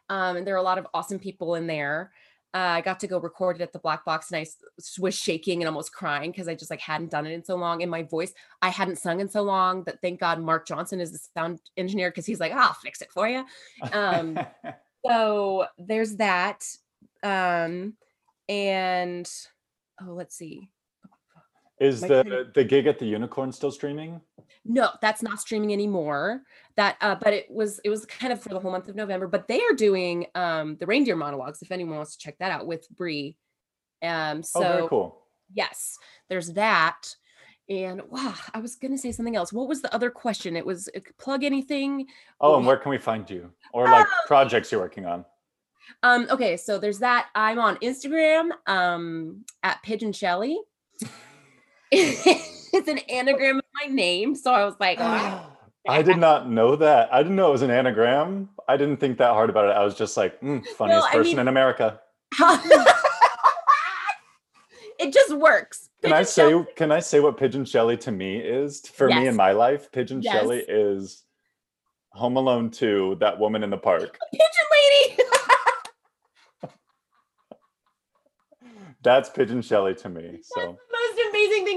Um, 0.09 0.37
and 0.37 0.47
there 0.47 0.55
are 0.55 0.57
a 0.59 0.63
lot 0.63 0.77
of 0.77 0.87
awesome 0.93 1.19
people 1.19 1.55
in 1.55 1.67
there. 1.67 2.11
Uh, 2.53 2.77
I 2.77 2.81
got 2.81 2.99
to 3.01 3.07
go 3.07 3.19
record 3.19 3.57
it 3.57 3.61
at 3.61 3.73
the 3.73 3.79
black 3.79 4.05
box 4.05 4.31
and 4.31 4.39
I 4.39 4.45
was 4.99 5.15
shaking 5.15 5.61
and 5.61 5.67
almost 5.67 5.91
crying 5.91 6.31
because 6.31 6.47
I 6.47 6.55
just 6.55 6.71
like 6.71 6.79
hadn't 6.79 7.11
done 7.11 7.25
it 7.25 7.33
in 7.33 7.43
so 7.43 7.55
long. 7.55 7.81
And 7.81 7.91
my 7.91 8.03
voice, 8.03 8.33
I 8.61 8.69
hadn't 8.69 8.99
sung 8.99 9.19
in 9.19 9.27
so 9.27 9.41
long 9.41 9.83
that 9.83 9.99
thank 10.01 10.19
God 10.19 10.39
Mark 10.39 10.67
Johnson 10.67 11.01
is 11.01 11.11
the 11.11 11.19
sound 11.35 11.59
engineer 11.75 12.09
because 12.09 12.25
he's 12.25 12.39
like, 12.39 12.51
I'll 12.53 12.73
fix 12.73 13.01
it 13.01 13.11
for 13.11 13.27
you. 13.27 13.43
Um, 13.91 14.39
so 15.05 15.65
there's 15.77 16.15
that. 16.17 16.63
Um, 17.21 17.95
and 18.47 19.29
oh, 20.01 20.13
let's 20.13 20.35
see. 20.35 20.69
is 21.79 22.01
my 22.01 22.07
the 22.07 22.51
the 22.53 22.63
gig 22.63 22.87
at 22.87 22.99
the 22.99 23.05
Unicorn 23.05 23.51
still 23.51 23.71
streaming? 23.71 24.21
No, 24.65 24.89
that's 25.01 25.21
not 25.21 25.39
streaming 25.41 25.73
anymore. 25.73 26.41
That 26.77 26.95
uh, 27.01 27.15
but 27.15 27.33
it 27.33 27.51
was 27.51 27.79
it 27.83 27.89
was 27.89 28.05
kind 28.05 28.31
of 28.31 28.41
for 28.41 28.49
the 28.49 28.59
whole 28.59 28.71
month 28.71 28.87
of 28.87 28.95
November. 28.95 29.27
But 29.27 29.47
they 29.47 29.61
are 29.61 29.73
doing 29.73 30.27
um 30.35 30.77
the 30.79 30.85
reindeer 30.85 31.15
monologues 31.15 31.61
if 31.61 31.71
anyone 31.71 31.97
wants 31.97 32.15
to 32.15 32.19
check 32.23 32.37
that 32.39 32.51
out 32.51 32.65
with 32.65 32.87
Brie. 32.89 33.35
Um 34.01 34.41
so 34.43 34.59
oh, 34.59 34.63
very 34.77 34.87
cool. 34.87 35.21
yes, 35.53 35.97
there's 36.29 36.53
that. 36.53 37.13
And 37.69 38.01
wow, 38.09 38.33
I 38.53 38.59
was 38.59 38.75
gonna 38.75 38.97
say 38.97 39.11
something 39.11 39.35
else. 39.35 39.51
What 39.51 39.67
was 39.67 39.81
the 39.81 39.93
other 39.93 40.09
question? 40.09 40.55
It 40.55 40.65
was 40.65 40.89
uh, 40.95 40.99
plug 41.17 41.43
anything. 41.43 42.07
Oh, 42.39 42.53
Oh. 42.53 42.57
and 42.57 42.65
where 42.65 42.77
can 42.77 42.89
we 42.89 42.97
find 42.97 43.29
you? 43.29 43.51
Or 43.73 43.85
like 43.85 44.07
Oh. 44.09 44.27
projects 44.27 44.71
you're 44.71 44.81
working 44.81 45.05
on? 45.05 45.25
Um, 46.01 46.27
okay, 46.31 46.55
so 46.55 46.77
there's 46.79 46.99
that. 46.99 47.27
I'm 47.35 47.59
on 47.59 47.75
Instagram 47.77 48.51
um 48.67 49.43
at 49.61 49.83
Pigeon 49.83 50.13
Shellie. 50.13 50.55
it's 51.91 52.87
an 52.87 52.97
anagram 53.09 53.57
of 53.57 53.62
my 53.73 53.85
name. 53.93 54.35
So 54.35 54.51
I 54.53 54.65
was 54.65 54.75
like, 54.79 54.97
oh, 55.01 55.49
I 55.87 56.01
did 56.01 56.17
not 56.17 56.49
know 56.49 56.75
that. 56.77 57.13
I 57.13 57.21
didn't 57.23 57.35
know 57.35 57.49
it 57.49 57.53
was 57.53 57.61
an 57.61 57.71
anagram. 57.71 58.49
I 58.67 58.77
didn't 58.77 58.97
think 58.97 59.17
that 59.17 59.31
hard 59.31 59.49
about 59.49 59.69
it. 59.69 59.71
I 59.75 59.83
was 59.83 59.95
just 59.95 60.15
like, 60.15 60.39
mm, 60.41 60.65
funniest 60.65 61.09
person 61.09 61.31
mean- 61.31 61.39
in 61.39 61.47
America. 61.49 61.99
it 64.99 65.13
just 65.13 65.33
works. 65.33 65.89
Can 66.01 66.11
I 66.13 66.19
Pigeon 66.23 66.25
say 66.27 66.65
can 66.75 66.91
I 66.91 66.99
say 66.99 67.19
what 67.19 67.37
Pigeon 67.37 67.63
Shellie 67.63 67.99
to 68.01 68.11
me 68.11 68.37
is 68.37 68.81
for 68.81 69.07
me 69.07 69.23
Yes. 69.23 69.27
in 69.29 69.35
my 69.35 69.51
life? 69.51 69.91
Pigeon 69.91 70.21
Yes. 70.21 70.43
Shellie 70.43 70.63
is 70.67 71.23
Home 72.11 72.35
Alone 72.37 72.69
2, 72.71 73.17
that 73.19 73.39
woman 73.39 73.63
in 73.63 73.69
the 73.69 73.77
park. 73.77 74.17
pigeon 74.31 74.47
lady? 74.71 75.23
That's 79.03 79.29
Pigeon 79.29 79.61
Shellie 79.61 79.95
to 80.01 80.09
me. 80.09 80.39
So 80.43 80.61
Most 80.61 80.69
amazing 80.71 80.79
thing 80.91 80.92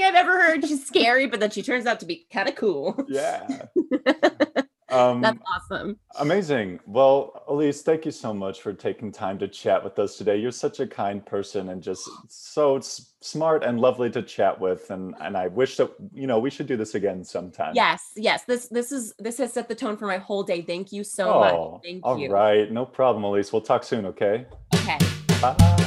I've 0.07 0.15
ever 0.15 0.41
heard. 0.43 0.65
She's 0.67 0.87
scary, 0.87 1.27
but 1.27 1.41
then 1.41 1.51
she 1.51 1.63
turns 1.63 1.87
out 1.87 2.01
to 2.01 2.07
be 2.07 2.27
kind 2.33 2.49
of 2.49 2.55
cool. 2.55 2.97
yeah. 3.09 3.67
Um, 4.89 5.21
That's 5.21 5.39
awesome. 5.53 5.99
amazing. 6.15 6.79
Well, 6.87 7.43
Elise, 7.49 7.83
thank 7.83 8.05
you 8.05 8.13
so 8.13 8.33
much 8.33 8.63
for 8.63 8.73
taking 8.73 9.11
time 9.11 9.37
to 9.41 9.49
chat 9.49 9.83
with 9.83 9.99
us 9.99 10.17
today. 10.17 10.37
You're 10.37 10.53
such 10.53 10.79
a 10.79 10.87
kind 10.87 11.27
person 11.27 11.71
and 11.71 11.83
just 11.83 12.09
so 12.29 12.77
s- 12.77 13.15
smart 13.21 13.65
and 13.65 13.81
lovely 13.81 14.11
to 14.11 14.23
chat 14.23 14.59
with. 14.61 14.89
And 14.93 15.17
and 15.21 15.37
I 15.37 15.49
wish 15.49 15.77
that 15.79 15.91
you 16.15 16.29
know 16.29 16.39
we 16.39 16.51
should 16.51 16.69
do 16.69 16.77
this 16.77 16.95
again 16.95 17.25
sometime. 17.25 17.73
Yes, 17.75 18.13
yes. 18.15 18.45
This 18.45 18.69
this 18.69 18.93
is 18.93 19.13
this 19.19 19.39
has 19.39 19.53
set 19.53 19.67
the 19.69 19.75
tone 19.75 19.97
for 19.97 20.07
my 20.07 20.19
whole 20.19 20.45
day. 20.45 20.63
Thank 20.63 20.93
you 20.93 21.03
so 21.03 21.33
Oh, 21.35 21.41
much. 21.73 21.83
Thank 21.83 22.07
all 22.07 22.17
you. 22.17 22.31
right. 22.31 22.71
No 22.71 22.87
problem, 22.87 23.25
Elise. 23.25 23.53
We'll 23.53 23.63
talk 23.63 23.83
soon, 23.83 24.07
okay? 24.07 24.47
Okay. 24.73 24.99
Bye. 25.43 25.83